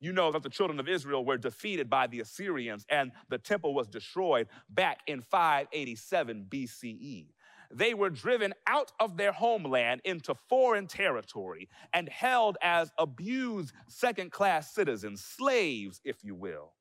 You 0.00 0.12
know 0.12 0.30
that 0.30 0.42
the 0.42 0.48
children 0.48 0.78
of 0.78 0.88
Israel 0.88 1.24
were 1.24 1.38
defeated 1.38 1.90
by 1.90 2.06
the 2.06 2.20
Assyrians 2.20 2.86
and 2.88 3.10
the 3.28 3.38
temple 3.38 3.74
was 3.74 3.88
destroyed 3.88 4.46
back 4.70 5.00
in 5.06 5.22
587 5.22 6.46
BCE. 6.48 7.26
They 7.70 7.94
were 7.94 8.10
driven 8.10 8.54
out 8.66 8.92
of 9.00 9.16
their 9.16 9.32
homeland 9.32 10.00
into 10.04 10.34
foreign 10.48 10.86
territory 10.86 11.68
and 11.92 12.08
held 12.08 12.56
as 12.62 12.92
abused 12.96 13.74
second 13.88 14.32
class 14.32 14.72
citizens, 14.72 15.22
slaves, 15.22 16.00
if 16.04 16.24
you 16.24 16.34
will. 16.34 16.72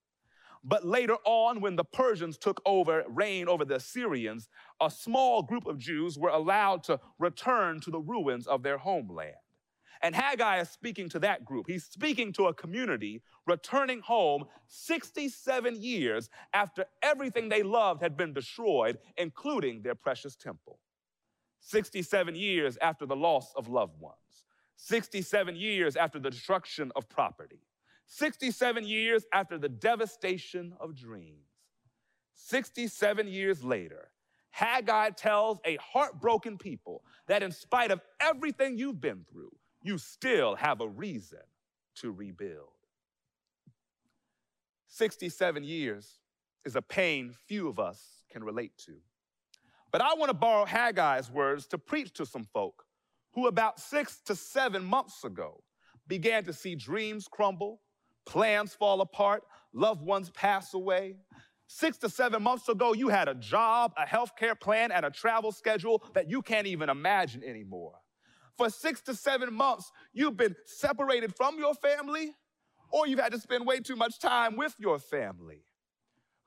But 0.64 0.86
later 0.86 1.16
on, 1.26 1.62
when 1.62 1.76
the 1.76 1.84
Persians 1.84 2.38
took 2.38 2.62
over, 2.66 3.04
reign 3.08 3.48
over 3.48 3.66
the 3.66 3.76
Assyrians, 3.76 4.50
a 4.82 4.90
small 4.90 5.42
group 5.42 5.66
of 5.66 5.78
Jews 5.78 6.18
were 6.18 6.30
allowed 6.30 6.84
to 6.86 7.00
return 7.20 7.80
to 7.82 7.92
the 7.92 8.00
ruins 8.00 8.48
of 8.48 8.64
their 8.64 8.78
homeland. 8.78 9.36
And 10.02 10.16
Haggai 10.16 10.62
is 10.62 10.70
speaking 10.70 11.10
to 11.10 11.20
that 11.20 11.46
group. 11.46 11.66
He's 11.68 11.86
speaking 11.86 12.34
to 12.34 12.46
a 12.46 12.54
community 12.54 13.22
returning 13.46 14.02
home 14.02 14.46
67 14.68 15.82
years 15.82 16.30
after 16.54 16.86
everything 17.02 17.50
they 17.50 17.64
loved 17.64 18.02
had 18.02 18.18
been 18.18 18.34
destroyed, 18.34 18.98
including 19.18 19.82
their 19.82 19.96
precious 19.96 20.36
temple. 20.36 20.80
67 21.60 22.36
years 22.36 22.78
after 22.82 23.06
the 23.06 23.16
loss 23.16 23.54
of 23.56 23.68
loved 23.68 24.00
ones. 24.00 24.16
67 24.78 25.56
years 25.56 25.96
after 25.96 26.20
the 26.20 26.30
destruction 26.30 26.92
of 26.96 27.10
property. 27.10 27.62
67 28.06 28.86
years 28.86 29.26
after 29.34 29.58
the 29.58 29.70
devastation 29.70 30.74
of 30.80 30.96
dreams. 30.96 31.48
67 32.36 33.28
years 33.28 33.64
later, 33.64 34.12
Haggai 34.52 35.10
tells 35.12 35.60
a 35.66 35.78
heartbroken 35.78 36.58
people 36.58 37.04
that 37.28 37.44
in 37.44 37.52
spite 37.52 37.92
of 37.92 38.02
everything 38.20 38.78
you've 38.78 39.02
been 39.02 39.26
through, 39.30 39.56
you 39.88 39.98
still 39.98 40.56
have 40.56 40.82
a 40.82 40.88
reason 40.88 41.40
to 41.96 42.12
rebuild. 42.12 42.70
67 44.88 45.64
years 45.64 46.20
is 46.66 46.76
a 46.76 46.82
pain 46.82 47.34
few 47.48 47.68
of 47.68 47.80
us 47.80 48.24
can 48.32 48.44
relate 48.44 48.78
to. 48.86 48.94
But 49.92 50.02
I 50.02 50.14
want 50.16 50.30
to 50.30 50.34
borrow 50.34 50.66
Haggai's 50.66 51.32
words 51.32 51.68
to 51.68 51.78
preach 51.78 52.14
to 52.14 52.26
some 52.26 52.44
folk 52.44 52.84
who, 53.34 53.48
about 53.48 53.80
six 53.80 54.20
to 54.26 54.36
seven 54.36 54.84
months 54.84 55.24
ago, 55.24 55.64
began 56.08 56.44
to 56.44 56.54
see 56.54 56.76
dreams 56.76 57.28
crumble, 57.28 57.82
plans 58.26 58.74
fall 58.74 59.02
apart, 59.02 59.44
loved 59.74 60.02
ones 60.02 60.30
pass 60.32 60.74
away. 60.74 61.16
Six 61.68 61.98
to 62.00 62.10
seven 62.10 62.44
months 62.44 62.70
ago, 62.70 62.94
you 62.94 63.10
had 63.10 63.28
a 63.28 63.36
job, 63.36 63.94
a 63.98 64.06
health 64.06 64.32
care 64.38 64.56
plan, 64.56 64.92
and 64.92 65.06
a 65.06 65.12
travel 65.12 65.52
schedule 65.52 66.04
that 66.14 66.30
you 66.30 66.42
can't 66.42 66.68
even 66.68 66.90
imagine 66.90 67.44
anymore. 67.44 67.94
For 68.58 68.70
six 68.70 69.02
to 69.02 69.14
seven 69.14 69.54
months, 69.54 69.92
you've 70.14 70.38
been 70.38 70.56
separated 70.66 71.36
from 71.36 71.60
your 71.60 71.76
family, 71.76 72.32
or 72.92 73.06
you've 73.06 73.20
had 73.20 73.32
to 73.34 73.40
spend 73.40 73.68
way 73.68 73.80
too 73.80 73.96
much 73.96 74.20
time 74.20 74.56
with 74.56 74.76
your 74.80 74.98
family. 74.98 75.64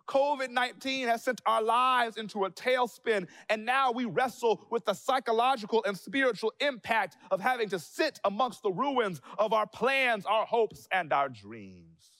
COVID 0.09 0.50
19 0.50 1.07
has 1.07 1.23
sent 1.23 1.40
our 1.47 1.62
lives 1.62 2.17
into 2.17 2.45
a 2.45 2.50
tailspin, 2.50 3.29
and 3.49 3.64
now 3.64 3.93
we 3.93 4.07
wrestle 4.07 4.67
with 4.69 4.85
the 4.85 4.93
psychological 4.93 5.85
and 5.87 5.97
spiritual 5.97 6.52
impact 6.59 7.17
of 7.31 7.40
having 7.40 7.69
to 7.69 7.79
sit 7.79 8.19
amongst 8.25 8.64
the 8.64 8.73
ruins 8.73 9.21
of 9.38 9.52
our 9.52 9.69
plans, 9.69 10.26
our 10.26 10.45
hopes, 10.45 10.88
and 10.90 11.12
our 11.12 11.29
dreams. 11.29 12.20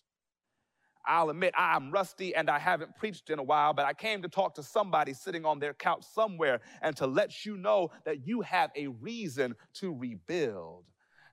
I'll 1.07 1.31
admit 1.31 1.55
I'm 1.57 1.91
rusty 1.91 2.35
and 2.35 2.51
I 2.51 2.59
haven't 2.59 2.97
preached 2.97 3.31
in 3.31 3.39
a 3.39 3.43
while, 3.43 3.73
but 3.73 3.87
I 3.87 3.95
came 3.95 4.23
to 4.23 4.29
talk 4.29 4.55
to 4.57 4.63
somebody 4.63 5.15
sitting 5.15 5.45
on 5.45 5.59
their 5.59 5.75
couch 5.75 6.05
somewhere 6.15 6.61
and 6.83 6.97
to 6.97 7.07
let 7.07 7.45
you 7.47 7.57
know 7.57 7.91
that 8.05 8.27
you 8.27 8.43
have 8.43 8.71
a 8.77 8.89
reason 8.89 9.55
to 9.75 9.95
rebuild. 9.95 10.85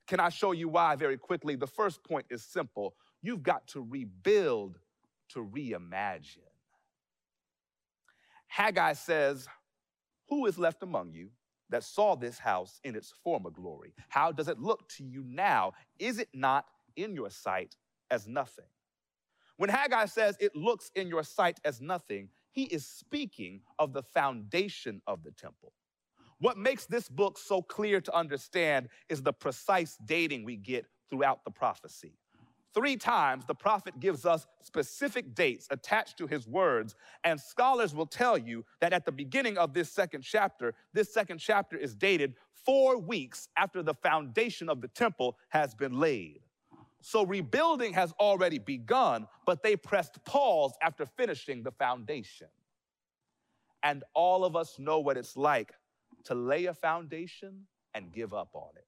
Can 0.07 0.19
I 0.19 0.29
show 0.29 0.53
you 0.53 0.69
why 0.69 0.95
very 0.95 1.17
quickly? 1.17 1.55
The 1.55 1.67
first 1.67 2.03
point 2.03 2.25
is 2.29 2.43
simple 2.43 2.95
you've 3.21 3.43
got 3.43 3.67
to 3.67 3.85
rebuild 3.87 4.79
to 5.29 5.43
reimagine. 5.43 6.37
Haggai 8.47 8.93
says, 8.93 9.47
Who 10.29 10.45
is 10.45 10.57
left 10.57 10.81
among 10.81 11.13
you 11.13 11.29
that 11.69 11.83
saw 11.83 12.15
this 12.15 12.39
house 12.39 12.79
in 12.83 12.95
its 12.95 13.13
former 13.23 13.49
glory? 13.49 13.93
How 14.07 14.31
does 14.31 14.47
it 14.47 14.59
look 14.59 14.87
to 14.97 15.03
you 15.03 15.23
now? 15.27 15.73
Is 15.99 16.19
it 16.19 16.29
not 16.33 16.65
in 16.95 17.13
your 17.13 17.29
sight 17.29 17.75
as 18.09 18.27
nothing? 18.27 18.65
When 19.57 19.69
Haggai 19.69 20.05
says 20.05 20.37
it 20.39 20.55
looks 20.55 20.91
in 20.95 21.07
your 21.07 21.23
sight 21.23 21.59
as 21.65 21.81
nothing, 21.81 22.29
he 22.51 22.63
is 22.63 22.85
speaking 22.85 23.61
of 23.77 23.93
the 23.93 24.03
foundation 24.03 25.01
of 25.07 25.23
the 25.23 25.31
temple. 25.31 25.73
What 26.39 26.57
makes 26.57 26.85
this 26.85 27.09
book 27.09 27.39
so 27.39 27.63
clear 27.63 27.99
to 28.01 28.15
understand 28.15 28.89
is 29.09 29.23
the 29.23 29.33
precise 29.33 29.97
dating 30.05 30.45
we 30.45 30.55
get 30.55 30.85
throughout 31.09 31.43
the 31.43 31.51
prophecy. 31.51 32.13
Three 32.73 32.95
times 32.95 33.45
the 33.45 33.55
prophet 33.55 33.99
gives 33.99 34.23
us 34.23 34.45
specific 34.61 35.33
dates 35.33 35.67
attached 35.71 36.17
to 36.19 36.27
his 36.27 36.47
words, 36.47 36.93
and 37.23 37.41
scholars 37.41 37.95
will 37.95 38.05
tell 38.05 38.37
you 38.37 38.63
that 38.81 38.93
at 38.93 39.05
the 39.05 39.11
beginning 39.11 39.57
of 39.57 39.73
this 39.73 39.91
second 39.91 40.21
chapter, 40.21 40.75
this 40.93 41.11
second 41.11 41.39
chapter 41.39 41.75
is 41.75 41.95
dated 41.95 42.35
four 42.53 42.99
weeks 42.99 43.49
after 43.57 43.81
the 43.81 43.95
foundation 43.95 44.69
of 44.69 44.81
the 44.81 44.89
temple 44.89 45.37
has 45.49 45.73
been 45.73 45.99
laid. 45.99 46.41
So 47.07 47.25
rebuilding 47.25 47.93
has 47.93 48.11
already 48.19 48.59
begun, 48.59 49.29
but 49.45 49.63
they 49.63 49.77
pressed 49.77 50.21
pause 50.25 50.73
after 50.81 51.05
finishing 51.05 51.63
the 51.63 51.71
foundation. 51.71 52.49
And 53.81 54.03
all 54.13 54.43
of 54.43 54.57
us 54.57 54.77
know 54.77 54.99
what 54.99 55.15
it's 55.15 55.37
like 55.37 55.71
to 56.25 56.35
lay 56.35 56.65
a 56.65 56.73
foundation 56.73 57.65
and 57.93 58.11
give 58.11 58.33
up 58.33 58.49
on 58.55 58.71
it. 58.75 58.83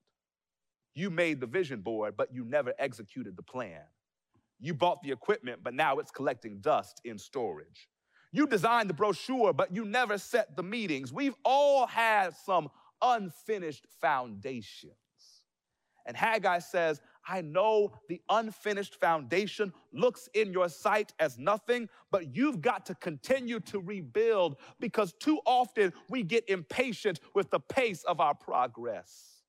You 0.95 1.09
made 1.09 1.39
the 1.39 1.47
vision 1.47 1.79
board, 1.79 2.15
but 2.17 2.33
you 2.33 2.43
never 2.43 2.73
executed 2.77 3.37
the 3.37 3.41
plan. 3.41 3.83
You 4.59 4.73
bought 4.73 5.01
the 5.01 5.13
equipment, 5.13 5.61
but 5.63 5.73
now 5.73 5.99
it's 5.99 6.11
collecting 6.11 6.59
dust 6.59 6.99
in 7.05 7.17
storage. 7.17 7.87
You 8.33 8.47
designed 8.47 8.89
the 8.89 8.93
brochure, 8.93 9.53
but 9.53 9.73
you 9.73 9.85
never 9.85 10.17
set 10.17 10.57
the 10.57 10.63
meetings. 10.63 11.13
We've 11.13 11.35
all 11.45 11.87
had 11.87 12.35
some 12.35 12.67
unfinished 13.01 13.85
foundations. 14.01 14.95
And 16.05 16.17
Haggai 16.17 16.59
says, 16.59 16.99
I 17.27 17.41
know 17.41 17.91
the 18.07 18.21
unfinished 18.29 18.99
foundation 18.99 19.73
looks 19.93 20.29
in 20.33 20.51
your 20.51 20.69
sight 20.69 21.13
as 21.19 21.37
nothing, 21.37 21.89
but 22.11 22.35
you've 22.35 22.61
got 22.61 22.85
to 22.87 22.95
continue 22.95 23.59
to 23.61 23.79
rebuild 23.79 24.57
because 24.79 25.13
too 25.13 25.39
often 25.45 25.93
we 26.09 26.23
get 26.23 26.49
impatient 26.49 27.19
with 27.35 27.49
the 27.51 27.59
pace 27.59 28.03
of 28.03 28.19
our 28.19 28.33
progress. 28.33 29.43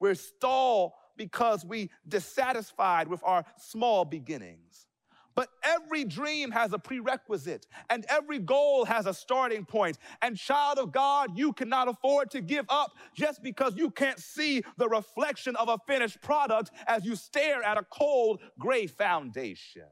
We're 0.00 0.14
stalled 0.14 0.92
because 1.16 1.64
we 1.64 1.90
dissatisfied 2.08 3.08
with 3.08 3.22
our 3.24 3.44
small 3.58 4.04
beginnings. 4.04 4.86
But 5.34 5.48
every 5.62 6.04
dream 6.04 6.50
has 6.50 6.72
a 6.72 6.78
prerequisite, 6.78 7.66
and 7.88 8.04
every 8.08 8.38
goal 8.38 8.84
has 8.84 9.06
a 9.06 9.14
starting 9.14 9.64
point. 9.64 9.98
And, 10.22 10.36
child 10.36 10.78
of 10.78 10.92
God, 10.92 11.38
you 11.38 11.52
cannot 11.52 11.88
afford 11.88 12.30
to 12.32 12.40
give 12.40 12.66
up 12.68 12.96
just 13.14 13.42
because 13.42 13.76
you 13.76 13.90
can't 13.90 14.18
see 14.18 14.62
the 14.76 14.88
reflection 14.88 15.56
of 15.56 15.68
a 15.68 15.78
finished 15.86 16.20
product 16.20 16.70
as 16.86 17.04
you 17.04 17.14
stare 17.14 17.62
at 17.62 17.78
a 17.78 17.84
cold, 17.84 18.40
gray 18.58 18.86
foundation. 18.86 19.86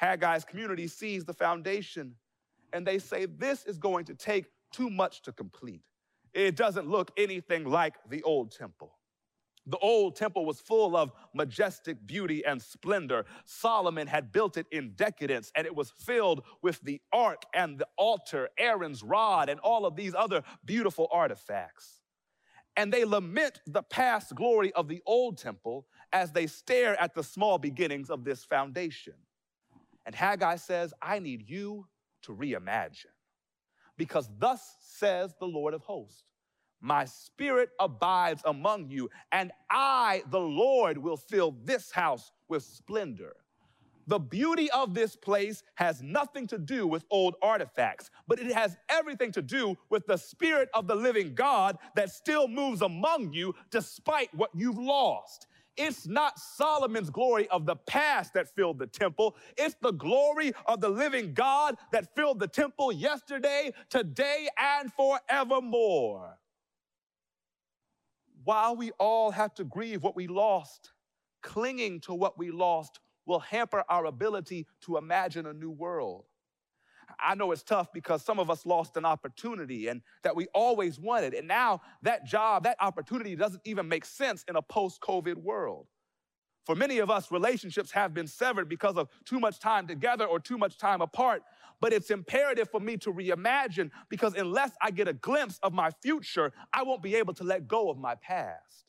Haggai's 0.00 0.44
community 0.44 0.86
sees 0.86 1.24
the 1.24 1.34
foundation, 1.34 2.14
and 2.72 2.86
they 2.86 2.98
say, 2.98 3.26
This 3.26 3.64
is 3.64 3.78
going 3.78 4.04
to 4.06 4.14
take 4.14 4.46
too 4.72 4.90
much 4.90 5.22
to 5.22 5.32
complete. 5.32 5.82
It 6.34 6.56
doesn't 6.56 6.88
look 6.88 7.10
anything 7.16 7.64
like 7.64 7.94
the 8.08 8.22
old 8.22 8.52
temple. 8.52 8.94
The 9.66 9.78
old 9.78 10.16
temple 10.16 10.44
was 10.44 10.60
full 10.60 10.96
of 10.96 11.12
majestic 11.34 12.04
beauty 12.04 12.44
and 12.44 12.60
splendor. 12.60 13.26
Solomon 13.44 14.08
had 14.08 14.32
built 14.32 14.56
it 14.56 14.66
in 14.72 14.94
decadence, 14.94 15.52
and 15.54 15.66
it 15.66 15.74
was 15.74 15.90
filled 15.90 16.42
with 16.62 16.80
the 16.80 17.00
ark 17.12 17.42
and 17.54 17.78
the 17.78 17.86
altar, 17.96 18.48
Aaron's 18.58 19.04
rod, 19.04 19.48
and 19.48 19.60
all 19.60 19.86
of 19.86 19.94
these 19.94 20.14
other 20.14 20.42
beautiful 20.64 21.08
artifacts. 21.12 22.00
And 22.76 22.92
they 22.92 23.04
lament 23.04 23.60
the 23.66 23.82
past 23.82 24.34
glory 24.34 24.72
of 24.72 24.88
the 24.88 25.02
old 25.06 25.38
temple 25.38 25.86
as 26.12 26.32
they 26.32 26.46
stare 26.46 27.00
at 27.00 27.14
the 27.14 27.22
small 27.22 27.58
beginnings 27.58 28.10
of 28.10 28.24
this 28.24 28.44
foundation. 28.44 29.14
And 30.06 30.14
Haggai 30.14 30.56
says, 30.56 30.92
I 31.00 31.20
need 31.20 31.48
you 31.48 31.86
to 32.22 32.32
reimagine 32.32 33.06
because 33.96 34.28
thus 34.38 34.76
says 34.80 35.34
the 35.38 35.46
Lord 35.46 35.74
of 35.74 35.82
hosts. 35.82 36.24
My 36.82 37.04
spirit 37.04 37.70
abides 37.80 38.42
among 38.44 38.90
you, 38.90 39.08
and 39.30 39.52
I, 39.70 40.24
the 40.30 40.40
Lord, 40.40 40.98
will 40.98 41.16
fill 41.16 41.56
this 41.64 41.92
house 41.92 42.32
with 42.48 42.64
splendor. 42.64 43.36
The 44.08 44.18
beauty 44.18 44.68
of 44.72 44.94
this 44.94 45.14
place 45.14 45.62
has 45.76 46.02
nothing 46.02 46.48
to 46.48 46.58
do 46.58 46.88
with 46.88 47.04
old 47.10 47.36
artifacts, 47.40 48.10
but 48.26 48.40
it 48.40 48.52
has 48.52 48.76
everything 48.88 49.30
to 49.32 49.42
do 49.42 49.76
with 49.90 50.06
the 50.06 50.16
Spirit 50.16 50.68
of 50.74 50.88
the 50.88 50.96
living 50.96 51.34
God 51.34 51.78
that 51.94 52.10
still 52.10 52.48
moves 52.48 52.82
among 52.82 53.32
you 53.32 53.54
despite 53.70 54.34
what 54.34 54.50
you've 54.54 54.78
lost. 54.78 55.46
It's 55.76 56.06
not 56.06 56.38
Solomon's 56.38 57.10
glory 57.10 57.48
of 57.48 57.64
the 57.64 57.76
past 57.76 58.34
that 58.34 58.54
filled 58.54 58.78
the 58.80 58.88
temple. 58.88 59.36
It's 59.56 59.76
the 59.80 59.92
glory 59.92 60.52
of 60.66 60.80
the 60.80 60.88
living 60.88 61.32
God 61.32 61.76
that 61.92 62.14
filled 62.14 62.40
the 62.40 62.48
temple 62.48 62.92
yesterday, 62.92 63.72
today, 63.88 64.48
and 64.58 64.92
forevermore. 64.92 66.38
While 68.44 68.76
we 68.76 68.90
all 68.92 69.30
have 69.30 69.54
to 69.54 69.64
grieve 69.64 70.02
what 70.02 70.16
we 70.16 70.26
lost, 70.26 70.92
clinging 71.42 72.00
to 72.00 72.14
what 72.14 72.38
we 72.38 72.50
lost 72.50 73.00
will 73.26 73.40
hamper 73.40 73.84
our 73.88 74.06
ability 74.06 74.66
to 74.82 74.96
imagine 74.96 75.46
a 75.46 75.52
new 75.52 75.70
world. 75.70 76.24
I 77.20 77.34
know 77.34 77.52
it's 77.52 77.62
tough 77.62 77.92
because 77.92 78.22
some 78.24 78.38
of 78.38 78.50
us 78.50 78.64
lost 78.64 78.96
an 78.96 79.04
opportunity 79.04 79.88
and 79.88 80.02
that 80.22 80.34
we 80.34 80.46
always 80.54 80.98
wanted. 80.98 81.34
And 81.34 81.46
now 81.46 81.82
that 82.02 82.24
job, 82.24 82.64
that 82.64 82.76
opportunity 82.80 83.36
doesn't 83.36 83.62
even 83.64 83.88
make 83.88 84.04
sense 84.04 84.44
in 84.48 84.56
a 84.56 84.62
post 84.62 85.00
COVID 85.00 85.36
world. 85.36 85.86
For 86.64 86.76
many 86.76 86.98
of 86.98 87.10
us, 87.10 87.30
relationships 87.32 87.90
have 87.90 88.14
been 88.14 88.28
severed 88.28 88.68
because 88.68 88.96
of 88.96 89.08
too 89.24 89.40
much 89.40 89.58
time 89.58 89.86
together 89.86 90.24
or 90.24 90.38
too 90.38 90.58
much 90.58 90.78
time 90.78 91.00
apart. 91.00 91.42
But 91.82 91.92
it's 91.92 92.12
imperative 92.12 92.70
for 92.70 92.78
me 92.78 92.96
to 92.98 93.12
reimagine 93.12 93.90
because 94.08 94.36
unless 94.36 94.70
I 94.80 94.92
get 94.92 95.08
a 95.08 95.12
glimpse 95.12 95.58
of 95.64 95.72
my 95.72 95.90
future, 96.00 96.52
I 96.72 96.84
won't 96.84 97.02
be 97.02 97.16
able 97.16 97.34
to 97.34 97.44
let 97.44 97.66
go 97.66 97.90
of 97.90 97.98
my 97.98 98.14
past. 98.14 98.86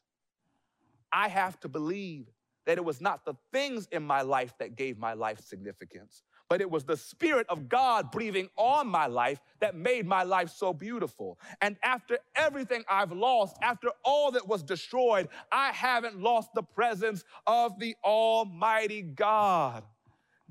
I 1.11 1.27
have 1.27 1.59
to 1.61 1.67
believe 1.67 2.27
that 2.67 2.77
it 2.77 2.85
was 2.85 3.01
not 3.01 3.25
the 3.25 3.33
things 3.51 3.87
in 3.91 4.03
my 4.03 4.21
life 4.21 4.53
that 4.59 4.75
gave 4.75 4.99
my 4.99 5.13
life 5.13 5.41
significance, 5.41 6.21
but 6.49 6.61
it 6.61 6.69
was 6.69 6.83
the 6.83 6.95
Spirit 6.95 7.47
of 7.49 7.67
God 7.67 8.11
breathing 8.11 8.47
on 8.57 8.87
my 8.87 9.07
life 9.07 9.41
that 9.59 9.75
made 9.75 10.05
my 10.05 10.21
life 10.21 10.51
so 10.51 10.71
beautiful. 10.71 11.39
And 11.61 11.77
after 11.81 12.19
everything 12.35 12.83
I've 12.87 13.11
lost, 13.11 13.57
after 13.63 13.89
all 14.05 14.29
that 14.33 14.47
was 14.47 14.61
destroyed, 14.61 15.29
I 15.51 15.71
haven't 15.71 16.21
lost 16.21 16.49
the 16.53 16.63
presence 16.63 17.23
of 17.47 17.79
the 17.79 17.95
Almighty 18.03 19.01
God. 19.01 19.83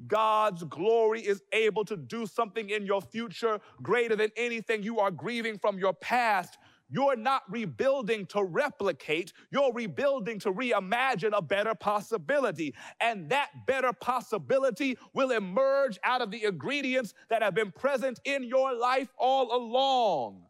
God's 0.06 0.64
glory 0.64 1.20
is 1.20 1.42
able 1.52 1.84
to 1.84 1.96
do 1.96 2.26
something 2.26 2.70
in 2.70 2.86
your 2.86 3.00
future 3.00 3.60
greater 3.82 4.16
than 4.16 4.30
anything 4.36 4.82
you 4.82 5.00
are 5.00 5.10
grieving 5.10 5.58
from 5.58 5.78
your 5.78 5.92
past. 5.92 6.58
You're 6.88 7.16
not 7.16 7.42
rebuilding 7.48 8.26
to 8.26 8.44
replicate, 8.44 9.32
you're 9.50 9.72
rebuilding 9.72 10.38
to 10.40 10.52
reimagine 10.52 11.32
a 11.34 11.40
better 11.40 11.74
possibility. 11.74 12.74
And 13.00 13.30
that 13.30 13.48
better 13.66 13.92
possibility 13.94 14.98
will 15.14 15.30
emerge 15.30 15.98
out 16.04 16.20
of 16.20 16.30
the 16.30 16.44
ingredients 16.44 17.14
that 17.30 17.42
have 17.42 17.54
been 17.54 17.72
present 17.72 18.20
in 18.24 18.44
your 18.44 18.74
life 18.74 19.08
all 19.18 19.56
along. 19.56 20.42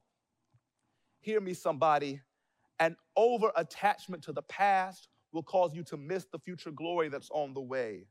Hear 1.21 1.41
me, 1.41 1.55
somebody. 1.55 2.21
An 2.81 2.97
over 3.17 3.53
attachment 3.55 4.25
to 4.25 4.33
the 4.33 4.43
past 4.43 5.07
will 5.33 5.45
cause 5.45 5.75
you 5.75 5.85
to 5.85 5.97
miss 5.97 6.27
the 6.33 6.39
future 6.41 6.73
glory 6.73 7.09
that's 7.09 7.31
on 7.31 7.55
the 7.55 7.61
way 7.61 8.07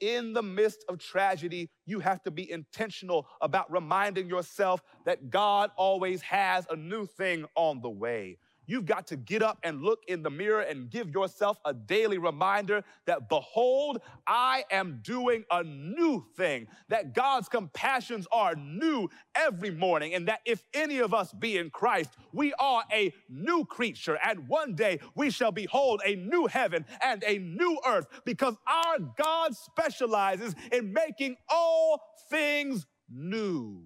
in 0.00 0.32
the 0.32 0.42
midst 0.42 0.84
of 0.88 0.98
tragedy, 0.98 1.70
you 1.86 2.00
have 2.00 2.22
to 2.22 2.30
be 2.30 2.50
intentional 2.50 3.28
about 3.40 3.70
reminding 3.70 4.28
yourself 4.28 4.82
that 5.04 5.30
God 5.30 5.70
always 5.76 6.22
has 6.22 6.66
a 6.70 6.76
new 6.76 7.06
thing 7.06 7.44
on 7.54 7.80
the 7.80 7.90
way. 7.90 8.38
You've 8.70 8.86
got 8.86 9.06
to 9.08 9.16
get 9.16 9.42
up 9.42 9.58
and 9.62 9.82
look 9.82 10.00
in 10.06 10.22
the 10.22 10.30
mirror 10.30 10.60
and 10.60 10.90
give 10.90 11.10
yourself 11.10 11.58
a 11.64 11.74
daily 11.74 12.18
reminder 12.18 12.84
that, 13.06 13.28
behold, 13.28 14.00
I 14.26 14.64
am 14.70 15.00
doing 15.02 15.44
a 15.50 15.62
new 15.64 16.24
thing, 16.36 16.68
that 16.88 17.14
God's 17.14 17.48
compassions 17.48 18.26
are 18.30 18.54
new 18.54 19.08
every 19.34 19.70
morning, 19.70 20.14
and 20.14 20.28
that 20.28 20.40
if 20.44 20.62
any 20.72 20.98
of 20.98 21.12
us 21.12 21.32
be 21.32 21.58
in 21.58 21.70
Christ, 21.70 22.10
we 22.32 22.52
are 22.54 22.84
a 22.92 23.12
new 23.28 23.64
creature, 23.64 24.18
and 24.24 24.48
one 24.48 24.74
day 24.74 25.00
we 25.14 25.30
shall 25.30 25.52
behold 25.52 26.00
a 26.04 26.14
new 26.14 26.46
heaven 26.46 26.84
and 27.02 27.24
a 27.26 27.38
new 27.38 27.80
earth 27.86 28.06
because 28.24 28.56
our 28.66 28.98
God 29.18 29.56
specializes 29.56 30.54
in 30.70 30.92
making 30.92 31.36
all 31.48 32.00
things 32.30 32.86
new. 33.08 33.82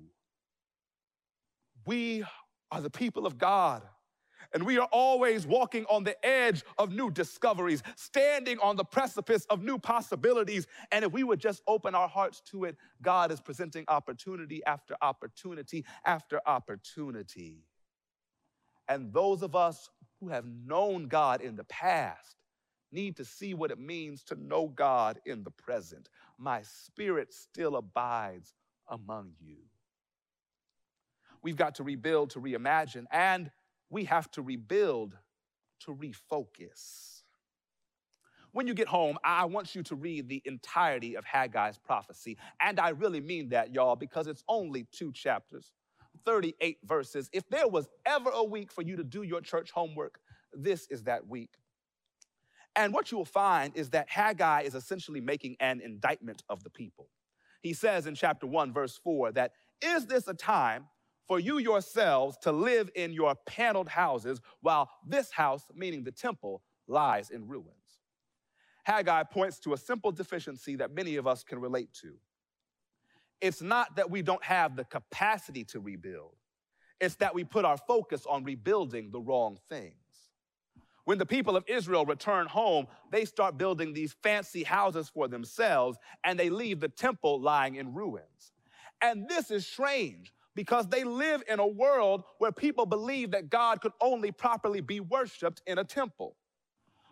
We 1.87 2.25
are 2.71 2.81
the 2.81 2.91
people 2.91 3.27
of 3.27 3.39
God. 3.39 3.83
And 4.55 4.65
we 4.65 4.79
are 4.79 4.89
always 4.93 5.47
walking 5.47 5.85
on 5.91 6.05
the 6.05 6.25
edge 6.25 6.63
of 6.79 6.93
new 6.93 7.11
discoveries, 7.11 7.83
standing 7.97 8.59
on 8.61 8.77
the 8.77 8.85
precipice 8.85 9.45
of 9.51 9.63
new 9.63 9.79
possibilities. 9.79 10.69
And 10.93 11.05
if 11.05 11.13
we 11.13 11.25
would 11.25 11.41
just 11.41 11.61
open 11.67 11.95
our 11.97 12.09
hearts 12.09 12.41
to 12.53 12.65
it, 12.65 12.77
God 13.03 13.33
is 13.33 13.41
presenting 13.41 13.85
opportunity 13.89 14.65
after 14.65 14.97
opportunity 15.03 15.85
after 16.07 16.41
opportunity. 16.47 17.65
And 18.89 19.13
those 19.13 19.43
of 19.43 19.57
us 19.57 19.91
who 20.21 20.29
have 20.29 20.45
known 20.47 21.09
God 21.09 21.41
in 21.41 21.57
the 21.57 21.65
past 21.65 22.37
need 22.93 23.17
to 23.17 23.25
see 23.25 23.55
what 23.55 23.73
it 23.73 23.79
means 23.81 24.23
to 24.23 24.37
know 24.37 24.69
God 24.69 25.19
in 25.27 25.43
the 25.43 25.51
present. 25.51 26.09
My 26.39 26.63
spirit 26.63 27.35
still 27.35 27.75
abides 27.75 28.55
among 28.89 29.33
you. 29.41 29.57
We've 31.43 31.57
got 31.57 31.75
to 31.77 31.83
rebuild 31.83 32.31
to 32.31 32.41
reimagine, 32.41 33.07
and 33.11 33.51
we 33.91 34.05
have 34.05 34.31
to 34.33 34.43
rebuild 34.43 35.17
to 35.81 35.95
refocus. 35.95 37.23
When 38.53 38.69
you 38.69 38.75
get 38.75 38.87
home, 38.87 39.19
I 39.25 39.47
want 39.47 39.75
you 39.75 39.83
to 39.83 39.97
read 39.97 40.29
the 40.29 40.41
entirety 40.45 41.17
of 41.17 41.25
Haggai's 41.25 41.79
prophecy. 41.79 42.37
And 42.61 42.79
I 42.79 42.91
really 42.91 43.21
mean 43.21 43.49
that, 43.49 43.75
y'all, 43.75 43.97
because 43.97 44.29
it's 44.29 44.45
only 44.49 44.87
two 44.93 45.13
chapters, 45.13 45.73
38 46.25 46.79
verses. 46.85 47.29
If 47.33 47.49
there 47.49 47.67
was 47.67 47.89
ever 48.07 48.31
a 48.31 48.45
week 48.45 48.71
for 48.71 48.83
you 48.83 48.95
to 48.97 49.05
do 49.05 49.23
your 49.23 49.41
church 49.41 49.73
homework, 49.73 50.21
this 50.53 50.87
is 50.89 51.03
that 51.03 51.27
week. 51.27 51.51
And 52.77 52.93
what 52.93 53.11
you 53.11 53.19
will 53.19 53.25
find 53.25 53.77
is 53.77 53.91
that 53.91 54.09
Haggai 54.09 54.63
is 54.63 54.75
essentially 54.75 55.21
making 55.21 55.57
an 55.59 55.81
indictment 55.81 56.43
of 56.49 56.63
the 56.63 56.71
people. 56.71 57.09
He 57.61 57.73
says 57.73 58.07
in 58.07 58.15
chapter 58.15 58.47
1, 58.47 58.73
verse 58.73 59.01
4, 59.03 59.33
that 59.33 59.53
is 59.81 60.07
this 60.07 60.29
a 60.29 60.35
time 60.35 60.87
for 61.27 61.41
you 61.41 61.59
yourselves 61.59 62.37
to 62.43 62.53
live 62.53 62.91
in 62.95 63.13
your 63.13 63.35
paneled 63.47 63.89
houses 63.89 64.41
while 64.61 64.91
this 65.07 65.31
house, 65.31 65.65
meaning 65.75 66.05
the 66.05 66.13
temple, 66.13 66.63
lies 66.87 67.31
in 67.31 67.47
ruins? 67.49 67.69
Haggai 68.85 69.23
points 69.25 69.59
to 69.61 69.73
a 69.73 69.79
simple 69.79 70.13
deficiency 70.13 70.77
that 70.77 70.95
many 70.95 71.17
of 71.17 71.27
us 71.27 71.43
can 71.43 71.59
relate 71.59 71.93
to. 72.03 72.15
It's 73.41 73.63
not 73.63 73.97
that 73.97 74.11
we 74.11 74.23
don't 74.23 74.45
have 74.45 74.77
the 74.77 74.85
capacity 74.85 75.65
to 75.65 75.81
rebuild, 75.81 76.37
it's 77.01 77.17
that 77.17 77.35
we 77.35 77.45
put 77.45 77.65
our 77.65 77.77
focus 77.77 78.27
on 78.27 78.45
rebuilding 78.45 79.11
the 79.11 79.21
wrong 79.21 79.59
things. 79.69 79.95
When 81.05 81.19
the 81.19 81.27
people 81.27 81.55
of 81.55 81.65
Israel 81.67 82.07
return 82.07 82.47
home, 82.47 82.87
they 83.11 83.27
start 83.27 83.59
building 83.59 83.93
these 83.93 84.15
fancy 84.23 84.63
houses 84.63 85.11
for 85.11 85.29
themselves 85.29 85.99
and 86.25 86.39
they 86.39 86.49
leave 86.49 86.81
the 86.81 86.89
temple 86.89 87.41
lying 87.41 87.75
in 87.75 87.93
ruins. 87.93 88.53
And 89.03 89.29
this 89.29 89.51
is 89.51 89.67
strange 89.67 90.33
because 90.55 90.89
they 90.89 91.05
live 91.05 91.43
in 91.49 91.59
a 91.59 91.67
world 91.67 92.25
where 92.39 92.53
people 92.53 92.87
believe 92.87 93.31
that 93.33 93.51
God 93.51 93.81
could 93.81 93.93
only 94.01 94.33
properly 94.33 94.81
be 94.81 95.01
worshiped 95.01 95.63
in 95.67 95.79
a 95.79 95.85
temple. 95.85 96.37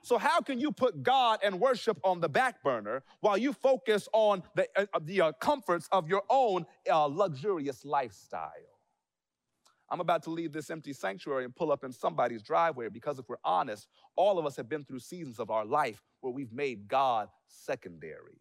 So, 0.04 0.18
how 0.18 0.40
can 0.40 0.58
you 0.58 0.72
put 0.72 1.02
God 1.02 1.38
and 1.44 1.60
worship 1.60 1.98
on 2.02 2.20
the 2.20 2.28
back 2.28 2.62
burner 2.62 3.04
while 3.20 3.38
you 3.38 3.52
focus 3.52 4.08
on 4.12 4.42
the, 4.56 4.66
uh, 4.76 4.86
the 5.00 5.20
uh, 5.20 5.32
comforts 5.40 5.88
of 5.92 6.08
your 6.08 6.22
own 6.28 6.66
uh, 6.90 7.06
luxurious 7.06 7.84
lifestyle? 7.84 8.50
I'm 9.88 10.00
about 10.00 10.22
to 10.24 10.30
leave 10.30 10.52
this 10.52 10.70
empty 10.70 10.92
sanctuary 10.92 11.44
and 11.44 11.54
pull 11.54 11.70
up 11.70 11.84
in 11.84 11.92
somebody's 11.92 12.42
driveway 12.42 12.88
because 12.88 13.18
if 13.18 13.28
we're 13.28 13.36
honest, 13.44 13.86
all 14.16 14.38
of 14.38 14.46
us 14.46 14.56
have 14.56 14.68
been 14.68 14.84
through 14.84 15.00
seasons 15.00 15.38
of 15.38 15.50
our 15.50 15.66
life 15.66 16.02
where 16.20 16.32
we've 16.32 16.52
made 16.52 16.88
God 16.88 17.28
secondary. 17.46 18.40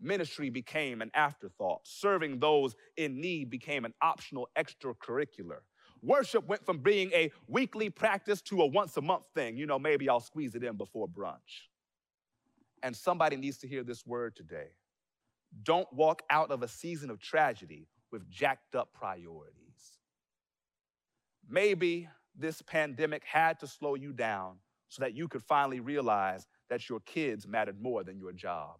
Ministry 0.00 0.50
became 0.50 1.00
an 1.02 1.10
afterthought. 1.14 1.80
Serving 1.84 2.38
those 2.38 2.74
in 2.96 3.20
need 3.20 3.50
became 3.50 3.84
an 3.84 3.94
optional 4.02 4.48
extracurricular. 4.56 5.60
Worship 6.02 6.46
went 6.46 6.66
from 6.66 6.78
being 6.78 7.10
a 7.12 7.30
weekly 7.48 7.88
practice 7.88 8.42
to 8.42 8.60
a 8.60 8.66
once 8.66 8.96
a 8.96 9.00
month 9.00 9.24
thing. 9.34 9.56
You 9.56 9.66
know, 9.66 9.78
maybe 9.78 10.08
I'll 10.08 10.20
squeeze 10.20 10.54
it 10.54 10.62
in 10.62 10.76
before 10.76 11.08
brunch. 11.08 11.68
And 12.82 12.94
somebody 12.94 13.36
needs 13.36 13.58
to 13.58 13.68
hear 13.68 13.82
this 13.82 14.06
word 14.06 14.36
today. 14.36 14.68
Don't 15.62 15.90
walk 15.92 16.22
out 16.28 16.50
of 16.50 16.62
a 16.62 16.68
season 16.68 17.10
of 17.10 17.20
tragedy 17.20 17.88
with 18.10 18.28
jacked 18.28 18.74
up 18.74 18.92
priorities. 18.92 19.54
Maybe 21.48 22.08
this 22.36 22.60
pandemic 22.62 23.22
had 23.24 23.60
to 23.60 23.66
slow 23.66 23.94
you 23.94 24.12
down 24.12 24.56
so 24.88 25.02
that 25.02 25.14
you 25.14 25.28
could 25.28 25.42
finally 25.42 25.80
realize 25.80 26.46
that 26.68 26.88
your 26.88 27.00
kids 27.00 27.46
mattered 27.46 27.80
more 27.80 28.04
than 28.04 28.18
your 28.18 28.32
job. 28.32 28.76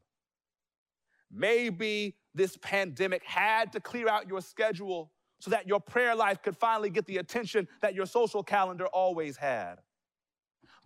Maybe 1.33 2.17
this 2.35 2.57
pandemic 2.59 3.25
had 3.25 3.73
to 3.73 3.81
clear 3.81 4.09
out 4.09 4.29
your 4.29 4.41
schedule 4.41 5.13
so 5.41 5.51
that 5.51 5.67
your 5.67 5.81
prayer 5.81 6.15
life 6.15 6.43
could 6.43 6.57
finally 6.57 6.91
get 6.91 7.07
the 7.07 7.19
attention 7.19 7.69
that 7.83 7.95
your 7.95 8.07
social 8.07 8.43
calendar 8.43 8.87
always 8.87 9.37
had. 9.37 9.77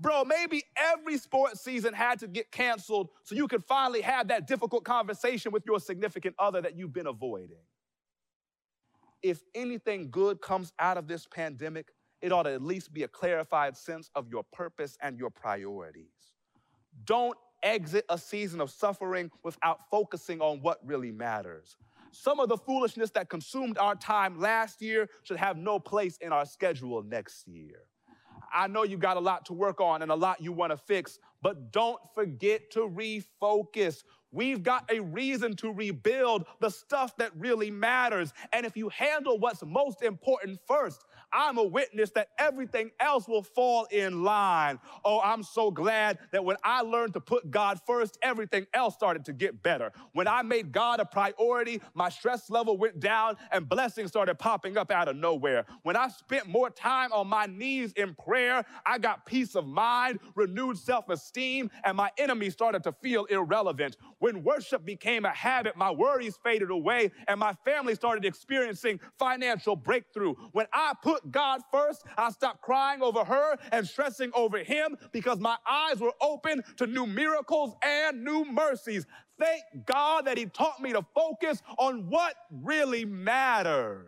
Bro, 0.01 0.25
maybe 0.25 0.63
every 0.77 1.19
sports 1.19 1.63
season 1.63 1.93
had 1.93 2.21
to 2.21 2.29
get 2.29 2.53
canceled 2.53 3.11
so 3.25 3.35
you 3.35 3.49
could 3.49 3.65
finally 3.65 4.01
have 4.01 4.29
that 4.29 4.47
difficult 4.47 4.85
conversation 4.85 5.53
with 5.53 5.65
your 5.67 5.81
significant 5.81 6.37
other 6.39 6.61
that 6.61 6.77
you've 6.77 6.93
been 6.93 7.09
avoiding 7.09 7.59
if 9.23 9.43
anything 9.55 10.11
good 10.11 10.41
comes 10.41 10.73
out 10.79 10.97
of 10.97 11.09
this 11.09 11.27
pandemic, 11.27 11.93
it 12.21 12.33
ought 12.33 12.45
to 12.45 12.53
at 12.53 12.63
least 12.63 12.93
be 12.93 13.03
a 13.03 13.09
clarified 13.09 13.77
sense 13.77 14.11
of 14.15 14.29
your 14.29 14.45
purpose 14.53 14.97
and 15.03 15.19
your 15.19 15.31
priorities. 15.31 16.33
Don't 17.05 17.37
exit 17.63 18.05
a 18.09 18.19
season 18.19 18.61
of 18.61 18.71
suffering 18.71 19.31
without 19.43 19.81
focusing 19.91 20.41
on 20.41 20.61
what 20.61 20.79
really 20.85 21.13
matters. 21.13 21.77
Some 22.11 22.41
of 22.41 22.49
the 22.49 22.57
foolishness 22.57 23.11
that 23.11 23.29
consumed 23.29 23.79
our 23.79 23.95
time 23.95 24.41
last 24.41 24.81
year 24.81 25.09
should 25.25 25.37
have 25.37 25.57
no 25.57 25.79
place 25.79 26.17
in 26.19 26.33
our 26.33 26.47
schedule 26.47 27.03
next 27.03 27.47
year. 27.47 27.83
I 28.53 28.67
know 28.67 28.83
you 28.83 28.97
got 28.97 29.17
a 29.17 29.21
lot 29.21 29.45
to 29.47 29.53
work 29.53 29.81
on 29.81 30.03
and 30.03 30.11
a 30.11 30.15
lot 30.15 30.41
you 30.41 30.53
want 30.53 30.73
to 30.73 30.77
fix, 30.77 31.19
but 31.43 31.71
don't 31.71 32.01
forget 32.15 32.71
to 32.73 32.81
refocus. 32.81 34.05
We've 34.31 34.63
got 34.63 34.91
a 34.91 35.01
reason 35.01 35.57
to 35.57 35.73
rebuild 35.73 36.45
the 36.61 36.71
stuff 36.71 37.17
that 37.19 37.31
really 37.37 37.71
matters. 37.71 38.33
And 38.53 38.67
if 38.67 38.77
you 38.77 38.89
handle 38.89 39.39
what's 39.39 39.63
most 39.65 40.03
important 40.03 40.59
first, 40.67 41.05
I'm 41.33 41.59
a 41.59 41.65
witness 41.65 42.11
that 42.13 42.29
everything 42.39 42.91
else 43.01 43.29
will 43.29 43.43
fall 43.43 43.85
in 43.91 44.23
line. 44.23 44.79
Oh, 45.05 45.21
I'm 45.21 45.43
so 45.43 45.71
glad 45.71 46.19
that 46.33 46.45
when 46.45 46.57
I 46.65 46.83
learned 46.83 47.15
to 47.15 47.21
put 47.21 47.51
God 47.51 47.81
first, 47.87 48.19
everything 48.23 48.67
else 48.75 48.95
started 48.95 49.25
to 49.27 49.33
get 49.33 49.63
better. 49.63 49.93
When 50.13 50.27
I 50.29 50.43
made 50.43 50.73
God 50.73 51.01
a 51.01 51.05
priority, 51.05 51.81
my 51.95 52.09
stress 52.09 52.51
level 52.51 52.77
went 52.77 53.01
down 53.01 53.37
and 53.53 53.69
blessings 53.69 54.11
started 54.11 54.39
popping 54.39 54.77
up 54.77 54.91
out 54.91 55.09
of 55.09 55.17
nowhere. 55.17 55.65
When 55.83 55.97
I 55.97 56.09
spent 56.09 56.47
more 56.49 56.71
time 56.71 57.13
on 57.13 57.27
my 57.29 57.47
knees 57.47 57.93
in 57.93 58.15
prayer, 58.15 58.65
I 58.87 58.99
got 58.99 59.27
peace 59.27 59.55
of 59.55 59.67
mind, 59.67 60.21
renewed 60.35 60.79
self 60.79 61.09
esteem, 61.09 61.71
and 61.85 61.97
my 61.97 62.11
enemies 62.19 62.53
started 62.53 62.83
to 62.85 62.93
feel 62.93 63.25
irrelevant. 63.27 63.97
When 64.19 64.43
worship 64.43 64.85
became 64.85 65.25
a 65.25 65.31
habit, 65.31 65.77
my 65.77 65.91
worries 65.91 66.39
faded 66.43 66.71
away 66.71 67.11
and 67.27 67.39
my 67.39 67.55
family 67.65 67.95
started 67.95 68.25
experiencing 68.25 69.01
financial 69.19 69.77
breakthrough. 69.77 70.35
When 70.53 70.67
I 70.73 70.93
put 71.03 71.18
put 71.19 71.33
God 71.33 71.61
first, 71.71 72.05
I 72.17 72.31
stopped 72.31 72.63
crying 72.63 73.03
over 73.03 73.25
her 73.25 73.57
and 73.73 73.87
stressing 73.87 74.31
over 74.35 74.59
him 74.59 74.97
because 75.13 75.39
my 75.39 75.57
eyes 75.69 76.01
were 76.01 76.13
open 76.21 76.63
to 76.77 76.87
new 76.87 77.07
miracles 77.07 77.75
and 77.83 78.25
new 78.25 78.45
mercies. 78.45 79.07
Thank 79.39 79.63
God 79.87 80.27
that 80.27 80.37
He 80.37 80.47
taught 80.47 80.81
me 80.81 80.93
to 80.93 81.05
focus 81.15 81.63
on 81.79 82.09
what 82.11 82.35
really 82.51 83.05
matters. 83.05 84.07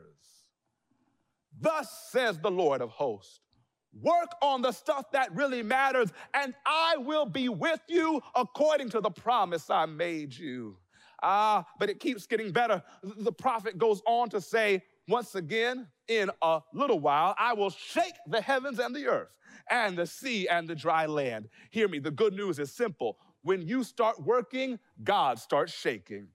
Thus 1.60 2.08
says 2.10 2.38
the 2.38 2.50
Lord 2.50 2.80
of 2.80 2.90
hosts. 2.90 3.40
Work 3.92 4.30
on 4.40 4.62
the 4.62 4.70
stuff 4.70 5.10
that 5.12 5.34
really 5.34 5.64
matters, 5.64 6.12
and 6.32 6.54
I 6.64 6.96
will 6.98 7.26
be 7.26 7.48
with 7.48 7.80
you 7.88 8.20
according 8.36 8.90
to 8.90 9.00
the 9.00 9.10
promise 9.10 9.68
I 9.68 9.86
made 9.86 10.32
you. 10.32 10.76
Ah, 11.22 11.66
but 11.78 11.90
it 11.90 11.98
keeps 11.98 12.26
getting 12.26 12.52
better. 12.52 12.82
The 13.02 13.32
prophet 13.32 13.78
goes 13.78 14.00
on 14.06 14.30
to 14.30 14.40
say, 14.40 14.84
once 15.10 15.34
again, 15.34 15.88
in 16.08 16.30
a 16.42 16.60
little 16.72 17.00
while, 17.00 17.34
I 17.38 17.52
will 17.52 17.70
shake 17.70 18.14
the 18.26 18.40
heavens 18.40 18.78
and 18.78 18.94
the 18.94 19.06
earth 19.06 19.28
and 19.70 19.96
the 19.96 20.06
sea 20.06 20.48
and 20.48 20.68
the 20.68 20.74
dry 20.74 21.06
land. 21.06 21.48
Hear 21.70 21.88
me, 21.88 21.98
the 21.98 22.10
good 22.10 22.34
news 22.34 22.58
is 22.58 22.72
simple. 22.72 23.18
When 23.42 23.62
you 23.62 23.84
start 23.84 24.22
working, 24.22 24.78
God 25.04 25.38
starts 25.38 25.72
shaking. 25.72 26.28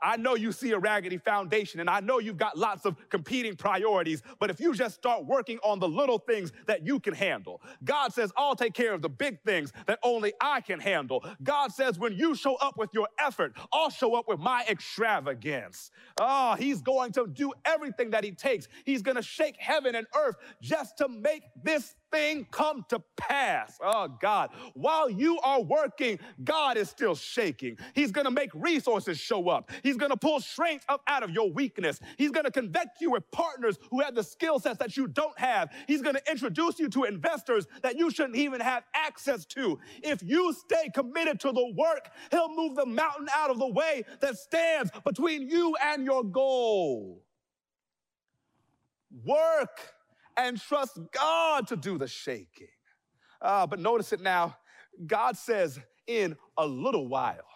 I 0.00 0.16
know 0.16 0.34
you 0.34 0.52
see 0.52 0.72
a 0.72 0.78
raggedy 0.78 1.18
foundation 1.18 1.80
and 1.80 1.90
I 1.90 2.00
know 2.00 2.18
you've 2.18 2.36
got 2.36 2.56
lots 2.56 2.84
of 2.84 2.96
competing 3.08 3.56
priorities, 3.56 4.22
but 4.38 4.50
if 4.50 4.60
you 4.60 4.74
just 4.74 4.94
start 4.94 5.26
working 5.26 5.58
on 5.62 5.78
the 5.78 5.88
little 5.88 6.18
things 6.18 6.52
that 6.66 6.86
you 6.86 7.00
can 7.00 7.14
handle, 7.14 7.60
God 7.84 8.12
says, 8.12 8.32
I'll 8.36 8.56
take 8.56 8.74
care 8.74 8.94
of 8.94 9.02
the 9.02 9.08
big 9.08 9.42
things 9.42 9.72
that 9.86 9.98
only 10.02 10.32
I 10.40 10.60
can 10.60 10.80
handle. 10.80 11.24
God 11.42 11.72
says, 11.72 11.98
when 11.98 12.12
you 12.14 12.34
show 12.34 12.56
up 12.56 12.76
with 12.76 12.90
your 12.92 13.08
effort, 13.18 13.54
I'll 13.72 13.90
show 13.90 14.14
up 14.14 14.28
with 14.28 14.38
my 14.40 14.64
extravagance. 14.68 15.90
Oh, 16.20 16.54
He's 16.54 16.80
going 16.82 17.12
to 17.12 17.26
do 17.26 17.52
everything 17.64 18.10
that 18.10 18.24
He 18.24 18.32
takes. 18.32 18.68
He's 18.84 19.02
going 19.02 19.16
to 19.16 19.22
shake 19.22 19.56
heaven 19.58 19.94
and 19.94 20.06
earth 20.16 20.36
just 20.62 20.98
to 20.98 21.08
make 21.08 21.42
this 21.62 21.94
thing 22.10 22.46
come 22.50 22.84
to 22.88 23.02
pass. 23.16 23.78
Oh, 23.82 24.08
God. 24.20 24.50
While 24.74 25.10
you 25.10 25.38
are 25.40 25.62
working, 25.62 26.18
God 26.44 26.76
is 26.76 26.88
still 26.88 27.14
shaking. 27.14 27.78
He's 27.94 28.12
going 28.12 28.24
to 28.24 28.30
make 28.30 28.50
resources 28.54 29.18
show 29.18 29.48
up. 29.48 29.70
He's 29.82 29.96
going 29.96 30.10
to 30.10 30.16
pull 30.16 30.40
strength 30.40 30.84
up 30.88 31.02
out 31.06 31.22
of 31.22 31.30
your 31.30 31.50
weakness. 31.50 32.00
He's 32.16 32.30
going 32.30 32.44
to 32.44 32.50
connect 32.50 33.00
you 33.00 33.10
with 33.10 33.30
partners 33.30 33.78
who 33.90 34.00
have 34.00 34.14
the 34.14 34.22
skill 34.22 34.58
sets 34.58 34.78
that 34.78 34.96
you 34.96 35.06
don't 35.06 35.38
have. 35.38 35.70
He's 35.86 36.02
going 36.02 36.16
to 36.16 36.30
introduce 36.30 36.78
you 36.78 36.88
to 36.90 37.04
investors 37.04 37.66
that 37.82 37.98
you 37.98 38.10
shouldn't 38.10 38.36
even 38.36 38.60
have 38.60 38.84
access 38.94 39.44
to. 39.46 39.78
If 40.02 40.22
you 40.22 40.52
stay 40.52 40.90
committed 40.94 41.40
to 41.40 41.52
the 41.52 41.72
work, 41.76 42.10
He'll 42.30 42.54
move 42.54 42.76
the 42.76 42.86
mountain 42.86 43.28
out 43.34 43.50
of 43.50 43.58
the 43.58 43.68
way 43.68 44.04
that 44.20 44.36
stands 44.38 44.90
between 45.04 45.48
you 45.48 45.76
and 45.82 46.04
your 46.04 46.24
goal. 46.24 47.22
Work 49.24 49.94
and 50.38 50.58
trust 50.58 50.98
God 51.12 51.66
to 51.68 51.76
do 51.76 51.98
the 51.98 52.06
shaking. 52.06 52.68
Uh, 53.42 53.66
but 53.66 53.80
notice 53.80 54.12
it 54.12 54.20
now. 54.20 54.56
God 55.06 55.36
says, 55.36 55.78
in 56.06 56.36
a 56.56 56.66
little 56.66 57.08
while. 57.08 57.46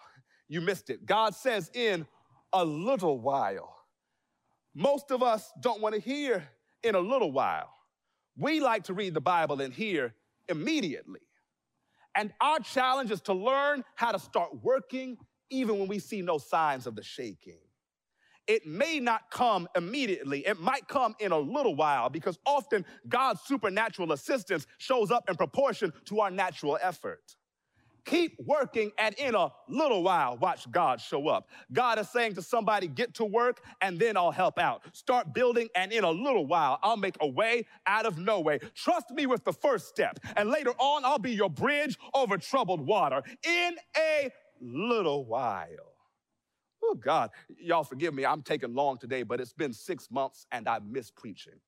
You 0.47 0.61
missed 0.61 0.89
it. 0.89 1.05
God 1.05 1.33
says, 1.33 1.71
in 1.73 2.05
a 2.51 2.63
little 2.63 3.19
while. 3.19 3.75
Most 4.75 5.11
of 5.11 5.23
us 5.23 5.51
don't 5.61 5.81
want 5.81 5.95
to 5.95 6.01
hear 6.01 6.47
in 6.83 6.95
a 6.95 6.99
little 6.99 7.31
while. 7.31 7.73
We 8.37 8.59
like 8.59 8.83
to 8.85 8.93
read 8.93 9.13
the 9.13 9.21
Bible 9.21 9.61
and 9.61 9.73
hear 9.73 10.13
immediately. 10.47 11.21
And 12.15 12.31
our 12.41 12.59
challenge 12.59 13.11
is 13.11 13.21
to 13.21 13.33
learn 13.33 13.83
how 13.95 14.11
to 14.11 14.19
start 14.19 14.49
working 14.61 15.17
even 15.49 15.79
when 15.79 15.87
we 15.87 15.99
see 15.99 16.21
no 16.21 16.37
signs 16.37 16.85
of 16.85 16.95
the 16.95 17.03
shaking 17.03 17.59
it 18.47 18.65
may 18.65 18.99
not 18.99 19.29
come 19.31 19.67
immediately. 19.75 20.45
It 20.45 20.59
might 20.59 20.87
come 20.87 21.15
in 21.19 21.31
a 21.31 21.37
little 21.39 21.75
while 21.75 22.09
because 22.09 22.37
often 22.45 22.85
God's 23.07 23.41
supernatural 23.41 24.11
assistance 24.11 24.67
shows 24.77 25.11
up 25.11 25.29
in 25.29 25.35
proportion 25.35 25.93
to 26.05 26.19
our 26.21 26.31
natural 26.31 26.77
effort. 26.81 27.35
Keep 28.05 28.37
working, 28.45 28.91
and 28.97 29.15
in 29.15 29.33
a 29.33 29.49
little 29.69 30.03
while, 30.03 30.37
watch 30.37 30.69
God 30.69 30.99
show 30.99 31.29
up. 31.29 31.47
God 31.71 31.99
is 31.99 32.09
saying 32.09 32.35
to 32.35 32.41
somebody, 32.41 32.87
Get 32.87 33.13
to 33.15 33.25
work, 33.25 33.61
and 33.81 33.97
then 33.97 34.17
I'll 34.17 34.31
help 34.31 34.59
out. 34.59 34.81
Start 34.91 35.33
building, 35.33 35.69
and 35.73 35.91
in 35.93 36.03
a 36.03 36.11
little 36.11 36.45
while, 36.45 36.79
I'll 36.83 36.97
make 36.97 37.15
a 37.21 37.27
way 37.27 37.65
out 37.87 38.05
of 38.05 38.17
no 38.17 38.41
way. 38.41 38.59
Trust 38.75 39.11
me 39.11 39.25
with 39.25 39.45
the 39.45 39.53
first 39.53 39.87
step, 39.87 40.19
and 40.35 40.49
later 40.49 40.71
on, 40.79 41.05
I'll 41.05 41.17
be 41.17 41.31
your 41.31 41.49
bridge 41.49 41.97
over 42.13 42.37
troubled 42.37 42.85
water 42.85 43.21
in 43.45 43.75
a 43.97 44.29
little 44.59 45.25
while. 45.25 45.92
Oh, 46.85 46.95
God, 46.95 47.31
y'all 47.57 47.83
forgive 47.83 48.13
me. 48.13 48.25
I'm 48.25 48.41
taking 48.41 48.73
long 48.73 48.97
today, 48.97 49.23
but 49.23 49.39
it's 49.39 49.53
been 49.53 49.73
six 49.73 50.11
months 50.11 50.45
and 50.51 50.67
I 50.67 50.79
miss 50.79 51.09
preaching. 51.09 51.59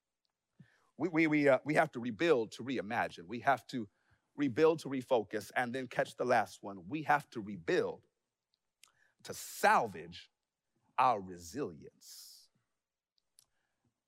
We, 0.98 1.10
we, 1.10 1.28
we, 1.28 1.50
uh, 1.50 1.60
we 1.66 1.74
have 1.76 1.92
to 1.94 2.00
rebuild 2.00 2.52
to 2.54 2.64
reimagine. 2.64 3.28
We 3.28 3.40
have 3.40 3.66
to 3.68 3.88
rebuild 4.36 4.80
to 4.80 4.90
refocus 4.90 5.52
and 5.56 5.74
then 5.74 5.88
catch 5.88 6.16
the 6.18 6.26
last 6.26 6.60
one. 6.62 6.80
We 6.90 7.04
have 7.04 7.30
to 7.32 7.42
rebuild 7.42 8.02
to 9.24 9.34
salvage 9.34 10.30
our 10.98 11.20
resilience. 11.20 12.50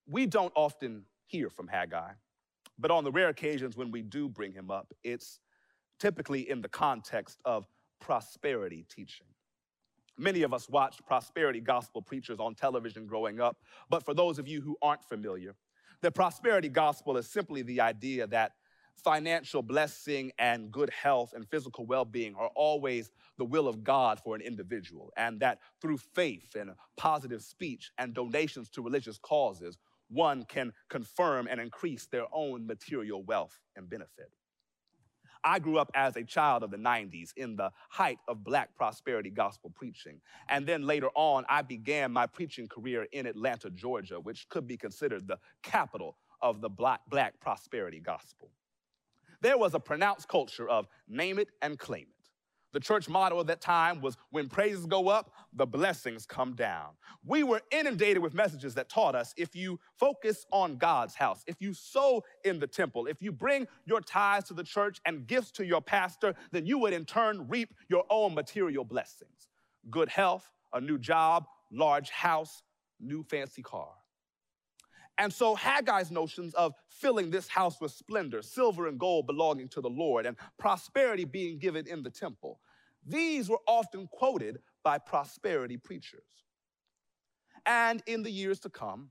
We 0.05 0.25
don't 0.25 0.53
often 0.55 1.03
hear 1.25 1.49
from 1.49 1.67
Haggai, 1.67 2.11
but 2.77 2.91
on 2.91 3.03
the 3.03 3.11
rare 3.11 3.29
occasions 3.29 3.75
when 3.75 3.91
we 3.91 4.01
do 4.01 4.29
bring 4.29 4.53
him 4.53 4.69
up, 4.69 4.93
it's 5.03 5.39
typically 5.99 6.49
in 6.49 6.61
the 6.61 6.69
context 6.69 7.39
of 7.43 7.65
prosperity 7.99 8.85
teaching. 8.89 9.27
Many 10.17 10.41
of 10.41 10.53
us 10.53 10.67
watched 10.67 11.05
prosperity 11.05 11.59
gospel 11.59 12.01
preachers 12.01 12.39
on 12.39 12.55
television 12.55 13.05
growing 13.05 13.39
up, 13.39 13.57
but 13.89 14.03
for 14.03 14.13
those 14.13 14.39
of 14.39 14.47
you 14.47 14.61
who 14.61 14.75
aren't 14.81 15.03
familiar, 15.03 15.55
the 16.01 16.11
prosperity 16.11 16.69
gospel 16.69 17.17
is 17.17 17.27
simply 17.27 17.61
the 17.61 17.81
idea 17.81 18.27
that 18.27 18.53
financial 19.03 19.61
blessing 19.61 20.31
and 20.39 20.71
good 20.71 20.89
health 20.89 21.33
and 21.33 21.47
physical 21.47 21.85
well 21.85 22.05
being 22.05 22.35
are 22.35 22.49
always 22.55 23.11
the 23.37 23.45
will 23.45 23.67
of 23.67 23.83
God 23.83 24.19
for 24.23 24.35
an 24.35 24.41
individual, 24.41 25.11
and 25.17 25.39
that 25.39 25.59
through 25.81 25.97
faith 25.97 26.55
and 26.55 26.71
positive 26.97 27.43
speech 27.43 27.91
and 27.97 28.13
donations 28.13 28.69
to 28.71 28.81
religious 28.81 29.19
causes, 29.19 29.77
one 30.09 30.45
can 30.45 30.73
confirm 30.89 31.47
and 31.47 31.61
increase 31.61 32.07
their 32.07 32.25
own 32.31 32.65
material 32.65 33.23
wealth 33.23 33.59
and 33.75 33.89
benefit. 33.89 34.31
I 35.43 35.59
grew 35.59 35.77
up 35.77 35.91
as 35.93 36.15
a 36.15 36.23
child 36.23 36.63
of 36.63 36.71
the 36.71 36.77
90s 36.77 37.31
in 37.35 37.55
the 37.55 37.71
height 37.89 38.19
of 38.27 38.43
black 38.43 38.75
prosperity 38.75 39.29
gospel 39.29 39.71
preaching. 39.75 40.19
And 40.49 40.65
then 40.65 40.85
later 40.85 41.09
on, 41.15 41.45
I 41.49 41.61
began 41.61 42.11
my 42.11 42.27
preaching 42.27 42.67
career 42.67 43.07
in 43.11 43.25
Atlanta, 43.25 43.69
Georgia, 43.69 44.19
which 44.19 44.47
could 44.49 44.67
be 44.67 44.77
considered 44.77 45.27
the 45.27 45.39
capital 45.63 46.17
of 46.41 46.61
the 46.61 46.69
black, 46.69 47.01
black 47.09 47.39
prosperity 47.39 47.99
gospel. 47.99 48.51
There 49.41 49.57
was 49.57 49.73
a 49.73 49.79
pronounced 49.79 50.27
culture 50.27 50.69
of 50.69 50.87
name 51.07 51.39
it 51.39 51.49
and 51.61 51.77
claim 51.77 52.07
it. 52.09 52.16
The 52.77 52.81
church 52.81 53.09
motto 53.09 53.39
of 53.39 53.47
that 53.47 53.59
time 53.59 54.01
was 54.01 54.17
when 54.29 54.49
praises 54.49 54.85
go 54.85 55.07
up, 55.07 55.31
the 55.51 55.65
blessings 55.65 56.27
come 56.27 56.53
down. 56.53 56.89
We 57.25 57.41
were 57.41 57.63
inundated 57.71 58.21
with 58.21 58.35
messages 58.35 58.75
that 58.75 58.87
taught 58.87 59.15
us 59.15 59.33
if 59.35 59.55
you 59.55 59.79
focus 59.95 60.45
on 60.51 60.77
God's 60.77 61.15
house, 61.15 61.43
if 61.47 61.59
you 61.59 61.73
sow 61.73 62.23
in 62.45 62.59
the 62.59 62.67
temple, 62.67 63.07
if 63.07 63.19
you 63.19 63.31
bring 63.31 63.67
your 63.87 63.99
tithes 63.99 64.47
to 64.49 64.53
the 64.53 64.63
church 64.63 65.01
and 65.07 65.25
gifts 65.25 65.49
to 65.53 65.65
your 65.65 65.81
pastor, 65.81 66.35
then 66.51 66.67
you 66.67 66.77
would 66.77 66.93
in 66.93 67.03
turn 67.03 67.47
reap 67.47 67.73
your 67.89 68.03
own 68.11 68.35
material 68.35 68.83
blessings 68.83 69.47
good 69.89 70.09
health, 70.09 70.47
a 70.71 70.79
new 70.79 70.99
job, 70.99 71.47
large 71.71 72.11
house, 72.11 72.61
new 72.99 73.23
fancy 73.23 73.63
car. 73.63 73.89
And 75.17 75.33
so 75.33 75.55
Haggai's 75.55 76.11
notions 76.11 76.53
of 76.53 76.73
filling 76.89 77.31
this 77.31 77.47
house 77.47 77.81
with 77.81 77.91
splendor, 77.91 78.41
silver 78.41 78.87
and 78.87 78.99
gold 78.99 79.25
belonging 79.25 79.67
to 79.69 79.81
the 79.81 79.89
Lord, 79.89 80.25
and 80.25 80.37
prosperity 80.59 81.25
being 81.25 81.57
given 81.57 81.87
in 81.87 82.03
the 82.03 82.11
temple, 82.11 82.59
these 83.07 83.49
were 83.49 83.61
often 83.67 84.07
quoted 84.07 84.59
by 84.83 84.97
prosperity 84.97 85.77
preachers. 85.77 86.21
And 87.65 88.03
in 88.05 88.23
the 88.23 88.31
years 88.31 88.59
to 88.61 88.69
come, 88.69 89.09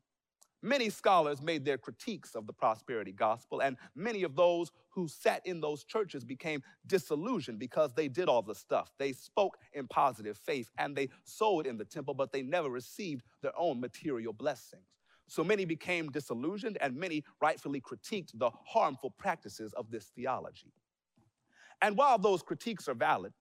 many 0.63 0.91
scholars 0.91 1.43
made 1.43 1.65
their 1.65 1.79
critiques 1.79 2.35
of 2.35 2.47
the 2.47 2.53
prosperity 2.53 3.13
gospel, 3.13 3.61
and 3.61 3.77
many 3.95 4.23
of 4.23 4.35
those 4.37 4.71
who 4.91 5.09
sat 5.09 5.43
in 5.47 5.61
those 5.61 5.85
churches 5.85 6.25
became 6.25 6.63
disillusioned 6.87 7.59
because 7.59 7.93
they 7.95 8.09
did 8.09 8.29
all 8.29 8.43
the 8.43 8.55
stuff. 8.55 8.91
They 8.99 9.13
spoke 9.13 9.59
in 9.75 9.87
positive 9.89 10.39
faith 10.39 10.71
and 10.79 10.97
they 10.97 11.09
sowed 11.25 11.67
in 11.67 11.77
the 11.77 11.85
temple, 11.85 12.15
but 12.15 12.33
they 12.33 12.43
never 12.43 12.71
received 12.71 13.25
their 13.43 13.59
own 13.59 13.81
material 13.81 14.33
blessings. 14.33 14.83
So 15.29 15.43
many 15.43 15.65
became 15.65 16.09
disillusioned, 16.09 16.79
and 16.81 16.97
many 16.97 17.25
rightfully 17.41 17.81
critiqued 17.81 18.31
the 18.35 18.51
harmful 18.65 19.11
practices 19.11 19.73
of 19.75 19.91
this 19.91 20.07
theology. 20.15 20.73
And 21.83 21.97
while 21.97 22.17
those 22.17 22.43
critiques 22.43 22.89
are 22.89 22.95
valid, 22.95 23.33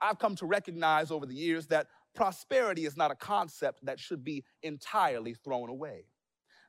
I've 0.00 0.18
come 0.18 0.36
to 0.36 0.46
recognize 0.46 1.10
over 1.10 1.26
the 1.26 1.34
years 1.34 1.66
that 1.68 1.88
prosperity 2.14 2.86
is 2.86 2.96
not 2.96 3.10
a 3.10 3.14
concept 3.14 3.84
that 3.84 4.00
should 4.00 4.24
be 4.24 4.44
entirely 4.62 5.34
thrown 5.34 5.68
away. 5.68 6.06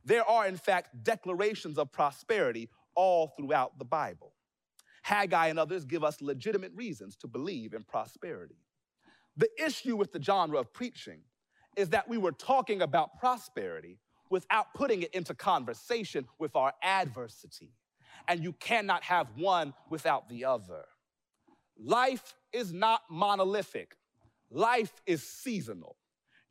There 0.03 0.27
are, 0.27 0.47
in 0.47 0.57
fact, 0.57 1.03
declarations 1.03 1.77
of 1.77 1.91
prosperity 1.91 2.69
all 2.95 3.33
throughout 3.37 3.77
the 3.77 3.85
Bible. 3.85 4.33
Haggai 5.03 5.47
and 5.47 5.59
others 5.59 5.85
give 5.85 6.03
us 6.03 6.21
legitimate 6.21 6.71
reasons 6.75 7.15
to 7.17 7.27
believe 7.27 7.73
in 7.73 7.83
prosperity. 7.83 8.57
The 9.37 9.49
issue 9.63 9.95
with 9.95 10.11
the 10.11 10.21
genre 10.21 10.59
of 10.59 10.73
preaching 10.73 11.21
is 11.75 11.89
that 11.89 12.07
we 12.07 12.17
were 12.17 12.33
talking 12.33 12.81
about 12.81 13.17
prosperity 13.19 13.97
without 14.29 14.73
putting 14.73 15.01
it 15.03 15.13
into 15.13 15.33
conversation 15.33 16.25
with 16.39 16.55
our 16.55 16.73
adversity. 16.83 17.73
And 18.27 18.43
you 18.43 18.53
cannot 18.53 19.03
have 19.03 19.27
one 19.35 19.73
without 19.89 20.29
the 20.29 20.45
other. 20.45 20.85
Life 21.77 22.35
is 22.53 22.73
not 22.73 23.01
monolithic, 23.09 23.95
life 24.49 25.01
is 25.05 25.23
seasonal. 25.23 25.95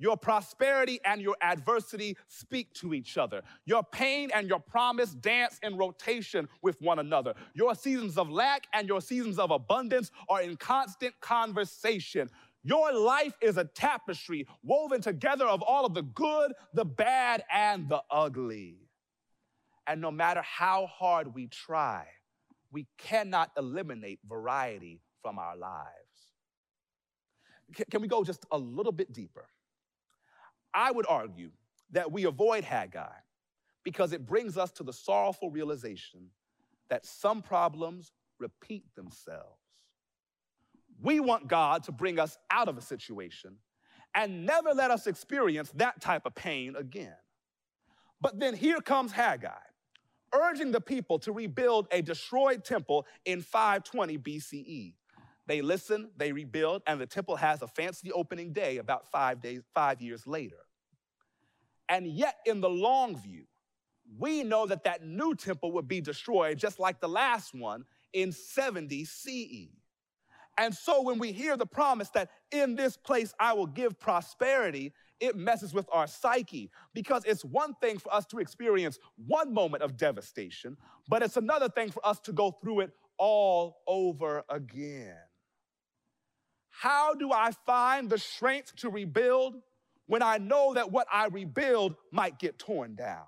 Your 0.01 0.17
prosperity 0.17 0.99
and 1.05 1.21
your 1.21 1.37
adversity 1.43 2.17
speak 2.27 2.73
to 2.75 2.95
each 2.95 3.19
other. 3.19 3.43
Your 3.67 3.83
pain 3.83 4.31
and 4.35 4.49
your 4.49 4.59
promise 4.59 5.11
dance 5.11 5.59
in 5.63 5.77
rotation 5.77 6.49
with 6.63 6.81
one 6.81 7.01
another. 7.01 7.35
Your 7.53 7.75
seasons 7.75 8.17
of 8.17 8.31
lack 8.31 8.67
and 8.73 8.89
your 8.89 9.03
seasons 9.03 9.39
of 9.39 9.51
abundance 9.51 10.11
are 10.31 10.41
in 10.41 10.57
constant 10.57 11.13
conversation. 11.21 12.31
Your 12.63 12.95
life 12.95 13.35
is 13.43 13.59
a 13.59 13.65
tapestry 13.65 14.47
woven 14.63 15.03
together 15.03 15.45
of 15.45 15.61
all 15.61 15.85
of 15.85 15.93
the 15.93 16.03
good, 16.03 16.55
the 16.73 16.87
bad, 16.87 17.45
and 17.53 17.87
the 17.87 18.03
ugly. 18.11 18.79
And 19.87 20.01
no 20.01 20.11
matter 20.11 20.41
how 20.41 20.87
hard 20.87 21.35
we 21.35 21.47
try, 21.47 22.07
we 22.73 22.87
cannot 22.97 23.51
eliminate 23.59 24.21
variety 24.27 25.03
from 25.23 25.39
our 25.39 25.57
lives. 25.57 25.89
Can 27.91 28.03
we 28.03 28.09
go 28.09 28.25
just 28.25 28.45
a 28.51 28.59
little 28.59 28.93
bit 28.93 29.13
deeper? 29.13 29.47
I 30.75 30.91
would 30.91 31.07
argue 31.09 31.51
that 31.93 32.11
we 32.11 32.25
avoid 32.25 32.65
Haggai 32.65 33.13
because 33.85 34.13
it 34.13 34.27
brings 34.27 34.57
us 34.57 34.71
to 34.73 34.83
the 34.83 34.93
sorrowful 34.93 35.51
realization 35.51 36.31
that 36.89 37.07
some 37.07 37.43
problems 37.43 38.13
repeat 38.39 38.85
themselves. 38.95 39.59
We 41.03 41.21
want 41.21 41.49
God 41.49 41.85
to 41.85 41.93
bring 41.93 42.19
us 42.19 42.37
out 42.51 42.69
of 42.69 42.77
a 42.77 42.83
situation 42.83 43.57
and 44.15 44.45
never 44.45 44.75
let 44.75 44.91
us 44.91 45.07
experience 45.07 45.71
that 45.77 46.01
type 46.01 46.27
of 46.27 46.35
pain 46.35 46.75
again. 46.77 47.15
But 48.21 48.39
then 48.39 48.55
here 48.55 48.81
comes 48.81 49.13
Haggai, 49.13 49.51
urging 50.35 50.73
the 50.73 50.81
people 50.81 51.19
to 51.21 51.33
rebuild 51.33 51.89
a 51.91 52.03
destroyed 52.03 52.65
temple 52.65 53.07
in 53.25 53.41
520 53.41 54.19
BCE. 54.19 54.95
They 55.51 55.63
listen, 55.63 56.11
they 56.17 56.31
rebuild, 56.31 56.83
and 56.87 57.01
the 57.01 57.07
temple 57.07 57.35
has 57.35 57.61
a 57.61 57.67
fancy 57.67 58.13
opening 58.13 58.53
day 58.53 58.77
about 58.77 59.11
five 59.11 59.41
days, 59.41 59.63
five 59.75 60.01
years 60.01 60.25
later. 60.25 60.59
And 61.89 62.07
yet, 62.07 62.37
in 62.47 62.61
the 62.61 62.71
long 62.71 63.17
view, 63.17 63.47
we 64.17 64.45
know 64.45 64.65
that 64.67 64.85
that 64.85 65.05
new 65.05 65.35
temple 65.35 65.73
would 65.73 65.89
be 65.89 66.01
destroyed 66.01 66.57
just 66.57 66.79
like 66.79 67.01
the 67.01 67.09
last 67.09 67.53
one 67.53 67.85
in 68.13 68.31
70 68.31 69.05
CE. 69.05 69.71
And 70.57 70.73
so 70.73 71.03
when 71.03 71.19
we 71.19 71.33
hear 71.33 71.57
the 71.57 71.67
promise 71.67 72.11
that 72.11 72.31
in 72.53 72.77
this 72.77 72.97
place 72.97 73.35
I 73.41 73.53
will 73.53 73.67
give 73.67 73.99
prosperity, 73.99 74.93
it 75.19 75.35
messes 75.35 75.75
with 75.75 75.89
our 75.91 76.07
psyche 76.07 76.71
because 76.95 77.25
it's 77.25 77.45
one 77.45 77.75
thing 77.81 77.99
for 77.99 78.15
us 78.15 78.25
to 78.27 78.39
experience 78.39 79.01
one 79.27 79.53
moment 79.53 79.83
of 79.83 79.97
devastation, 79.97 80.77
but 81.09 81.25
it's 81.25 81.37
another 81.37 81.69
thing 81.69 81.91
for 81.91 82.07
us 82.07 82.21
to 82.21 82.33
go 82.33 82.53
through 82.63 82.81
it 82.81 82.93
all 83.19 83.79
over 83.89 84.45
again. 84.49 85.17
How 86.81 87.13
do 87.13 87.31
I 87.31 87.51
find 87.67 88.09
the 88.09 88.17
strength 88.17 88.75
to 88.77 88.89
rebuild 88.89 89.57
when 90.07 90.23
I 90.23 90.39
know 90.39 90.73
that 90.73 90.91
what 90.91 91.07
I 91.13 91.27
rebuild 91.27 91.95
might 92.11 92.39
get 92.39 92.59
torn 92.59 92.95
down? 92.95 93.27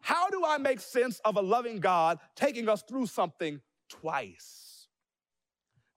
How 0.00 0.30
do 0.30 0.44
I 0.46 0.58
make 0.58 0.78
sense 0.78 1.18
of 1.24 1.36
a 1.36 1.40
loving 1.40 1.80
God 1.80 2.20
taking 2.36 2.68
us 2.68 2.84
through 2.88 3.06
something 3.06 3.60
twice? 3.88 4.86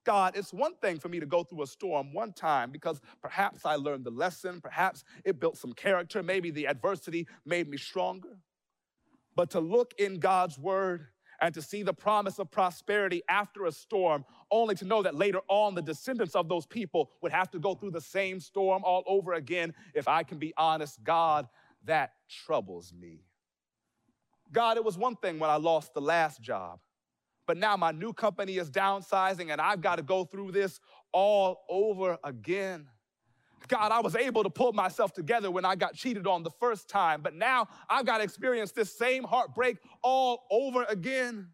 God, 0.04 0.36
it's 0.36 0.52
one 0.52 0.74
thing 0.82 0.98
for 0.98 1.08
me 1.08 1.20
to 1.20 1.26
go 1.26 1.44
through 1.44 1.62
a 1.62 1.66
storm 1.68 2.12
one 2.12 2.32
time 2.32 2.72
because 2.72 3.00
perhaps 3.22 3.64
I 3.64 3.76
learned 3.76 4.02
the 4.04 4.10
lesson, 4.10 4.60
perhaps 4.60 5.04
it 5.24 5.38
built 5.38 5.58
some 5.58 5.74
character, 5.74 6.24
maybe 6.24 6.50
the 6.50 6.66
adversity 6.66 7.28
made 7.46 7.68
me 7.68 7.76
stronger. 7.76 8.40
But 9.36 9.50
to 9.50 9.60
look 9.60 9.94
in 9.96 10.18
God's 10.18 10.58
word 10.58 11.06
and 11.40 11.54
to 11.54 11.62
see 11.62 11.82
the 11.82 11.94
promise 11.94 12.38
of 12.38 12.50
prosperity 12.50 13.22
after 13.28 13.66
a 13.66 13.72
storm, 13.72 14.24
only 14.50 14.74
to 14.76 14.84
know 14.84 15.02
that 15.02 15.14
later 15.14 15.40
on 15.48 15.74
the 15.74 15.82
descendants 15.82 16.34
of 16.34 16.48
those 16.48 16.66
people 16.66 17.10
would 17.22 17.32
have 17.32 17.50
to 17.50 17.58
go 17.58 17.74
through 17.74 17.92
the 17.92 18.00
same 18.00 18.40
storm 18.40 18.82
all 18.84 19.04
over 19.06 19.34
again. 19.34 19.74
If 19.94 20.08
I 20.08 20.22
can 20.22 20.38
be 20.38 20.52
honest, 20.56 21.02
God, 21.04 21.48
that 21.84 22.12
troubles 22.44 22.92
me. 22.92 23.22
God, 24.50 24.76
it 24.76 24.84
was 24.84 24.96
one 24.96 25.16
thing 25.16 25.38
when 25.38 25.50
I 25.50 25.56
lost 25.56 25.94
the 25.94 26.00
last 26.00 26.40
job, 26.40 26.80
but 27.46 27.56
now 27.56 27.76
my 27.76 27.92
new 27.92 28.12
company 28.12 28.56
is 28.56 28.70
downsizing 28.70 29.52
and 29.52 29.60
I've 29.60 29.80
got 29.80 29.96
to 29.96 30.02
go 30.02 30.24
through 30.24 30.52
this 30.52 30.80
all 31.12 31.60
over 31.68 32.18
again. 32.24 32.86
God, 33.66 33.92
I 33.92 34.00
was 34.00 34.14
able 34.14 34.44
to 34.44 34.50
pull 34.50 34.72
myself 34.72 35.12
together 35.12 35.50
when 35.50 35.64
I 35.64 35.74
got 35.74 35.94
cheated 35.94 36.26
on 36.26 36.42
the 36.42 36.50
first 36.60 36.88
time, 36.88 37.22
but 37.22 37.34
now 37.34 37.68
I've 37.88 38.06
got 38.06 38.18
to 38.18 38.24
experience 38.24 38.72
this 38.72 38.96
same 38.96 39.24
heartbreak 39.24 39.78
all 40.02 40.44
over 40.50 40.84
again. 40.88 41.48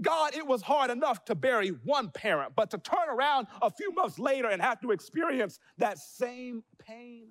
God, 0.00 0.34
it 0.34 0.46
was 0.46 0.62
hard 0.62 0.90
enough 0.90 1.24
to 1.26 1.34
bury 1.34 1.68
one 1.68 2.10
parent, 2.10 2.52
but 2.54 2.70
to 2.70 2.78
turn 2.78 3.08
around 3.08 3.48
a 3.60 3.70
few 3.70 3.92
months 3.92 4.18
later 4.18 4.48
and 4.48 4.62
have 4.62 4.80
to 4.80 4.92
experience 4.92 5.58
that 5.78 5.98
same 5.98 6.62
pain. 6.78 7.30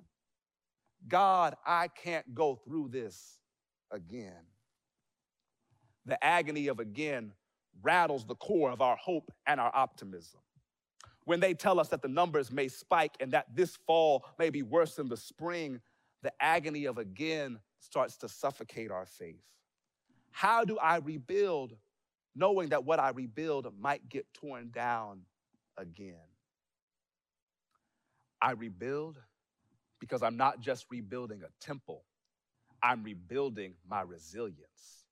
God, 1.07 1.55
I 1.65 1.87
can't 1.87 2.35
go 2.35 2.55
through 2.55 2.89
this 2.89 3.39
again. 3.91 4.43
The 6.05 6.21
agony 6.23 6.67
of 6.67 6.79
again 6.79 7.31
rattles 7.81 8.25
the 8.25 8.35
core 8.35 8.71
of 8.71 8.81
our 8.81 8.97
hope 8.97 9.31
and 9.47 9.59
our 9.59 9.71
optimism. 9.73 10.41
When 11.29 11.39
they 11.39 11.53
tell 11.53 11.79
us 11.79 11.89
that 11.89 12.01
the 12.01 12.07
numbers 12.07 12.51
may 12.51 12.67
spike 12.67 13.13
and 13.19 13.33
that 13.33 13.45
this 13.53 13.75
fall 13.85 14.25
may 14.39 14.49
be 14.49 14.63
worse 14.63 14.95
than 14.95 15.09
the 15.09 15.15
spring, 15.15 15.79
the 16.23 16.33
agony 16.39 16.85
of 16.85 16.97
again 16.97 17.59
starts 17.77 18.17
to 18.17 18.27
suffocate 18.27 18.89
our 18.89 19.05
faith. 19.05 19.43
How 20.31 20.65
do 20.65 20.79
I 20.79 20.95
rebuild 20.95 21.75
knowing 22.35 22.69
that 22.69 22.83
what 22.83 22.97
I 22.99 23.11
rebuild 23.11 23.71
might 23.79 24.09
get 24.09 24.25
torn 24.33 24.71
down 24.71 25.21
again? 25.77 26.15
I 28.41 28.53
rebuild 28.53 29.19
because 29.99 30.23
I'm 30.23 30.35
not 30.35 30.61
just 30.61 30.87
rebuilding 30.89 31.43
a 31.43 31.63
temple, 31.63 32.05
I'm 32.81 33.03
rebuilding 33.03 33.75
my 33.87 34.01
resilience. 34.01 35.05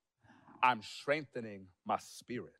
I'm 0.64 0.82
strengthening 0.82 1.66
my 1.86 1.98
spirit. 2.00 2.54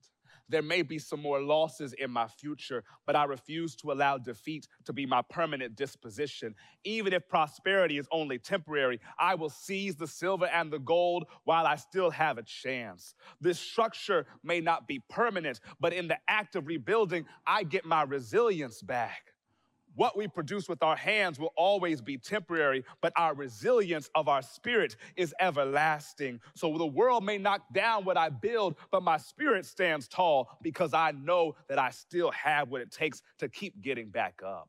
There 0.49 0.63
may 0.63 0.83
be 0.83 0.99
some 0.99 1.21
more 1.21 1.41
losses 1.41 1.93
in 1.93 2.11
my 2.11 2.27
future, 2.27 2.85
but 3.07 3.17
I 3.17 3.25
refuse 3.25 3.77
to 3.77 3.93
allow 3.93 4.19
defeat 4.19 4.67
to 4.85 4.93
be 4.93 5.07
my 5.07 5.23
permanent 5.23 5.77
disposition. 5.77 6.55
Even 6.85 7.13
if 7.13 7.29
prosperity 7.29 7.99
is 7.99 8.09
only 8.11 8.39
temporary, 8.39 9.01
I 9.19 9.35
will 9.35 9.51
seize 9.51 9.97
the 9.97 10.07
silver 10.07 10.47
and 10.47 10.73
the 10.73 10.79
gold 10.79 11.27
while 11.45 11.67
I 11.67 11.77
still 11.77 12.11
have 12.11 12.39
a 12.39 12.43
chance. 12.43 13.15
This 13.41 13.59
structure 13.59 14.27
may 14.43 14.61
not 14.61 14.89
be 14.89 15.01
permanent, 15.09 15.61
but 15.81 15.93
in 15.93 16.09
the 16.09 16.19
act 16.29 16.57
of 16.57 16.67
rebuilding, 16.67 17.27
I 17.47 17.65
get 17.65 17.85
my 17.85 18.03
resilience 18.03 18.83
back. 18.83 19.35
What 19.99 20.17
we 20.17 20.29
produce 20.29 20.69
with 20.69 20.81
our 20.85 20.95
hands 20.95 21.41
will 21.41 21.53
always 21.57 22.01
be 22.01 22.19
temporary, 22.19 22.85
but 23.03 23.13
our 23.17 23.35
resilience 23.35 24.09
of 24.15 24.29
our 24.29 24.43
spirit 24.43 24.95
is 25.17 25.35
everlasting. 25.41 26.39
So 26.55 26.79
the 26.79 26.87
world 26.87 27.25
may 27.25 27.37
knock 27.37 27.63
down 27.75 28.05
what 28.05 28.17
I 28.17 28.29
build, 28.29 28.77
but 28.93 29.03
my 29.03 29.17
spirit 29.17 29.67
stands 29.67 30.07
tall 30.07 30.57
because 30.63 30.95
I 30.95 31.11
know 31.11 31.57
that 31.69 31.81
I 31.81 31.91
still 31.91 32.31
have 32.31 32.69
what 32.69 32.81
it 32.81 32.93
takes 32.93 33.23
to 33.41 33.49
keep 33.49 33.83
getting 33.83 34.09
back 34.09 34.41
up. 34.47 34.69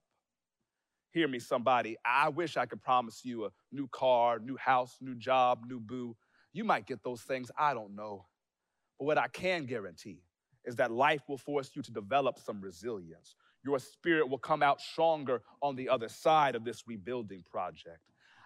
Hear 1.12 1.28
me, 1.28 1.38
somebody. 1.38 1.96
I 2.04 2.30
wish 2.30 2.58
I 2.58 2.66
could 2.66 2.82
promise 2.82 3.24
you 3.24 3.46
a 3.46 3.52
new 3.72 3.88
car, 3.88 4.40
new 4.40 4.58
house, 4.58 4.98
new 5.00 5.14
job, 5.14 5.64
new 5.68 5.80
boo. 5.80 6.18
You 6.54 6.64
might 6.64 6.88
get 6.88 7.04
those 7.04 7.22
things, 7.22 7.52
I 7.56 7.76
don't 7.76 7.96
know. 7.96 8.26
But 8.98 9.06
what 9.06 9.20
I 9.20 9.28
can 9.28 9.68
guarantee 9.68 10.24
is 10.66 10.78
that 10.78 10.90
life 10.90 11.22
will 11.30 11.38
force 11.38 11.70
you 11.76 11.84
to 11.84 11.92
develop 11.92 12.40
some 12.40 12.62
resilience 12.62 13.36
your 13.64 13.80
spirit 13.80 14.30
will 14.30 14.38
come 14.38 14.64
out 14.64 14.82
stronger 14.82 15.42
on 15.62 15.76
the 15.76 15.90
other 15.90 16.10
side 16.10 16.56
of 16.56 16.64
this 16.64 16.84
rebuilding 16.88 17.44
project. 17.50 18.00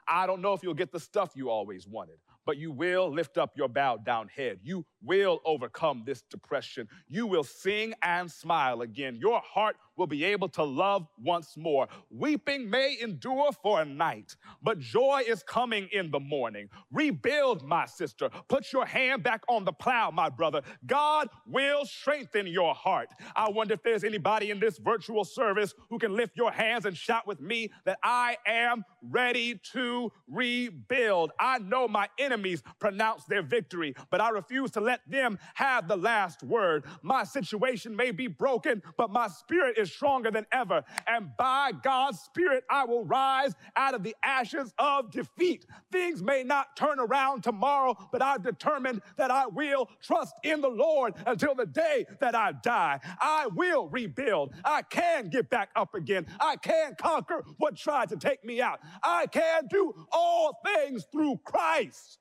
I 0.07 0.27
don't 0.27 0.41
know 0.41 0.53
if 0.53 0.63
you'll 0.63 0.73
get 0.73 0.91
the 0.91 0.99
stuff 0.99 1.31
you 1.35 1.49
always 1.49 1.87
wanted, 1.87 2.17
but 2.45 2.57
you 2.57 2.71
will 2.71 3.09
lift 3.11 3.37
up 3.37 3.51
your 3.55 3.69
bowed 3.69 4.05
down 4.05 4.27
head. 4.27 4.59
You 4.61 4.85
will 5.01 5.39
overcome 5.45 6.03
this 6.05 6.23
depression. 6.23 6.87
You 7.07 7.25
will 7.27 7.43
sing 7.43 7.93
and 8.01 8.29
smile 8.29 8.81
again. 8.81 9.15
Your 9.15 9.39
heart 9.39 9.77
will 9.97 10.07
be 10.07 10.23
able 10.23 10.49
to 10.49 10.63
love 10.63 11.07
once 11.17 11.55
more. 11.57 11.87
Weeping 12.09 12.69
may 12.69 12.97
endure 13.01 13.51
for 13.61 13.81
a 13.81 13.85
night, 13.85 14.35
but 14.61 14.79
joy 14.79 15.23
is 15.27 15.43
coming 15.43 15.87
in 15.91 16.11
the 16.11 16.19
morning. 16.19 16.69
Rebuild, 16.91 17.63
my 17.63 17.85
sister. 17.85 18.29
Put 18.47 18.71
your 18.71 18.85
hand 18.85 19.23
back 19.23 19.41
on 19.47 19.65
the 19.65 19.73
plow, 19.73 20.11
my 20.11 20.29
brother. 20.29 20.61
God 20.85 21.29
will 21.45 21.85
strengthen 21.85 22.47
your 22.47 22.73
heart. 22.73 23.09
I 23.35 23.49
wonder 23.49 23.73
if 23.73 23.83
there's 23.83 24.03
anybody 24.03 24.51
in 24.51 24.59
this 24.59 24.77
virtual 24.77 25.23
service 25.23 25.73
who 25.89 25.99
can 25.99 26.15
lift 26.15 26.35
your 26.35 26.51
hands 26.51 26.85
and 26.85 26.95
shout 26.95 27.27
with 27.27 27.39
me 27.39 27.71
that 27.85 27.99
I 28.03 28.37
am 28.47 28.83
ready 29.01 29.59
to 29.73 30.11
rebuild. 30.27 31.31
I 31.39 31.59
know 31.59 31.87
my 31.87 32.07
enemies 32.17 32.63
pronounce 32.79 33.25
their 33.25 33.41
victory, 33.41 33.95
but 34.09 34.21
I 34.21 34.29
refuse 34.29 34.71
to 34.71 34.81
let 34.81 35.01
them 35.09 35.39
have 35.55 35.87
the 35.87 35.97
last 35.97 36.43
word. 36.43 36.85
My 37.01 37.23
situation 37.23 37.95
may 37.95 38.11
be 38.11 38.27
broken, 38.27 38.81
but 38.97 39.11
my 39.11 39.27
spirit 39.27 39.77
is 39.77 39.82
stronger 39.85 40.31
than 40.31 40.45
ever. 40.51 40.83
And 41.07 41.29
by 41.37 41.71
God's 41.83 42.19
Spirit, 42.19 42.63
I 42.69 42.85
will 42.85 43.03
rise 43.03 43.53
out 43.75 43.93
of 43.93 44.03
the 44.03 44.15
ashes 44.23 44.73
of 44.77 45.11
defeat. 45.11 45.65
Things 45.91 46.21
may 46.21 46.43
not 46.43 46.75
turn 46.75 46.99
around 46.99 47.43
tomorrow, 47.43 47.95
but 48.11 48.21
I've 48.21 48.43
determined 48.43 49.01
that 49.17 49.31
I 49.31 49.47
will 49.47 49.89
trust 50.01 50.35
in 50.43 50.61
the 50.61 50.69
Lord 50.69 51.13
until 51.25 51.55
the 51.55 51.65
day 51.65 52.05
that 52.19 52.35
I 52.35 52.53
die. 52.63 52.99
I 53.19 53.47
will 53.47 53.87
rebuild. 53.89 54.53
I 54.63 54.81
can 54.81 55.29
get 55.29 55.49
back 55.49 55.69
up 55.75 55.95
again. 55.95 56.25
I 56.39 56.55
can 56.57 56.95
conquer 56.99 57.43
what 57.57 57.75
tried 57.75 58.09
to 58.09 58.17
take 58.17 58.43
me 58.43 58.61
out. 58.61 58.79
I 59.03 59.27
can 59.27 59.67
do 59.67 59.93
all 60.11 60.59
things 60.65 61.05
through 61.11 61.39
Christ 61.43 62.19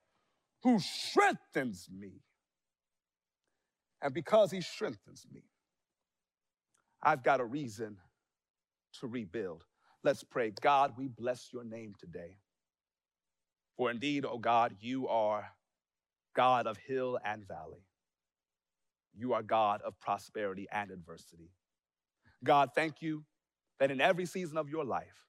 who 0.62 0.78
strengthens 0.78 1.88
me. 1.90 2.20
And 4.00 4.12
because 4.12 4.50
he 4.50 4.60
strengthens 4.60 5.26
me, 5.32 5.42
I've 7.02 7.22
got 7.22 7.40
a 7.40 7.44
reason 7.44 7.96
to 9.00 9.06
rebuild. 9.06 9.64
Let's 10.04 10.22
pray. 10.22 10.52
God, 10.60 10.94
we 10.96 11.08
bless 11.08 11.52
your 11.52 11.64
name 11.64 11.94
today. 11.98 12.36
For 13.76 13.90
indeed, 13.90 14.24
O 14.24 14.30
oh 14.32 14.38
God, 14.38 14.76
you 14.80 15.08
are 15.08 15.50
God 16.34 16.66
of 16.66 16.76
hill 16.76 17.18
and 17.24 17.46
valley. 17.46 17.84
You 19.14 19.32
are 19.34 19.42
God 19.42 19.82
of 19.82 19.98
prosperity 20.00 20.66
and 20.72 20.90
adversity. 20.90 21.50
God, 22.44 22.70
thank 22.74 23.02
you 23.02 23.24
that 23.78 23.90
in 23.90 24.00
every 24.00 24.26
season 24.26 24.56
of 24.56 24.68
your 24.68 24.84
life, 24.84 25.26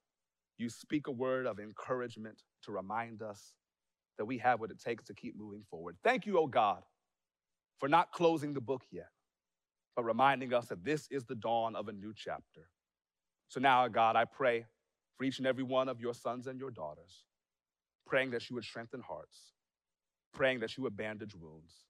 you 0.58 0.70
speak 0.70 1.08
a 1.08 1.12
word 1.12 1.46
of 1.46 1.60
encouragement 1.60 2.44
to 2.64 2.72
remind 2.72 3.22
us 3.22 3.54
that 4.18 4.26
we 4.26 4.38
have 4.38 4.60
what 4.60 4.72
it 4.72 4.80
takes 4.80 5.04
to 5.06 5.14
keep 5.14 5.36
moving 5.36 5.64
forward. 5.70 5.98
Thank 6.04 6.26
you, 6.26 6.40
oh 6.40 6.48
God, 6.48 6.84
for 7.80 7.90
not 7.90 8.12
closing 8.12 8.54
the 8.54 8.62
book 8.62 8.84
yet, 8.92 9.10
but 9.96 10.04
reminding 10.04 10.54
us 10.54 10.68
that 10.68 10.84
this 10.84 11.08
is 11.12 11.26
the 11.26 11.36
dawn 11.36 11.76
of 11.76 11.88
a 11.88 11.94
new 11.94 12.14
chapter. 12.16 12.70
So 13.50 13.60
now, 13.60 13.88
God, 13.88 14.16
I 14.16 14.26
pray 14.26 14.66
for 15.18 15.24
each 15.24 15.38
and 15.38 15.48
every 15.48 15.64
one 15.64 15.90
of 15.90 16.00
your 16.00 16.14
sons 16.14 16.48
and 16.48 16.60
your 16.60 16.72
daughters, 16.72 17.26
praying 18.06 18.32
that 18.32 18.50
you 18.50 18.56
would 18.56 18.64
strengthen 18.64 19.02
hearts, 19.02 19.54
praying 20.34 20.60
that 20.62 20.76
you 20.76 20.84
would 20.84 20.98
bandage 20.98 21.36
wounds, 21.36 21.86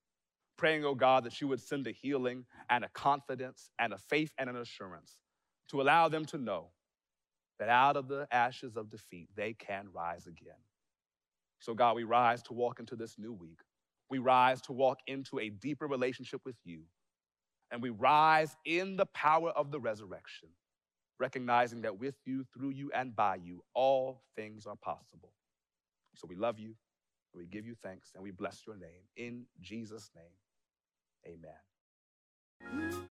praying, 0.57 0.83
oh 0.85 0.95
God, 0.95 1.23
that 1.23 1.39
you 1.39 1.47
would 1.47 1.61
send 1.61 1.87
a 1.87 1.91
healing 1.91 2.45
and 2.69 2.83
a 2.83 2.89
confidence 2.89 3.71
and 3.79 3.93
a 3.93 3.97
faith 3.97 4.31
and 4.37 4.49
an 4.49 4.57
assurance 4.57 5.17
to 5.69 5.81
allow 5.81 6.09
them 6.09 6.25
to 6.25 6.37
know 6.37 6.71
that 7.59 7.69
out 7.69 7.95
of 7.95 8.07
the 8.07 8.27
ashes 8.31 8.75
of 8.75 8.89
defeat, 8.89 9.29
they 9.35 9.53
can 9.53 9.87
rise 9.93 10.27
again. 10.27 10.59
So, 11.59 11.73
God, 11.73 11.95
we 11.95 12.03
rise 12.03 12.43
to 12.43 12.53
walk 12.53 12.79
into 12.79 12.95
this 12.95 13.17
new 13.17 13.31
week. 13.31 13.59
We 14.09 14.17
rise 14.19 14.61
to 14.63 14.73
walk 14.73 14.97
into 15.07 15.39
a 15.39 15.49
deeper 15.49 15.87
relationship 15.87 16.41
with 16.45 16.57
you. 16.65 16.81
And 17.73 17.81
we 17.81 17.89
rise 17.89 18.55
in 18.65 18.97
the 18.97 19.07
power 19.07 19.49
of 19.49 19.71
the 19.71 19.79
resurrection, 19.79 20.49
recognizing 21.19 21.81
that 21.81 21.99
with 21.99 22.13
you, 22.23 22.45
through 22.53 22.69
you, 22.69 22.91
and 22.93 23.15
by 23.15 23.38
you, 23.38 23.63
all 23.73 24.21
things 24.36 24.67
are 24.67 24.75
possible. 24.75 25.31
So 26.13 26.27
we 26.29 26.36
love 26.36 26.59
you, 26.59 26.75
and 27.33 27.39
we 27.39 27.47
give 27.47 27.65
you 27.65 27.73
thanks, 27.81 28.12
and 28.13 28.23
we 28.23 28.29
bless 28.29 28.62
your 28.67 28.75
name. 28.75 29.01
In 29.17 29.47
Jesus' 29.59 30.12
name, 30.15 31.33
amen. 32.69 32.93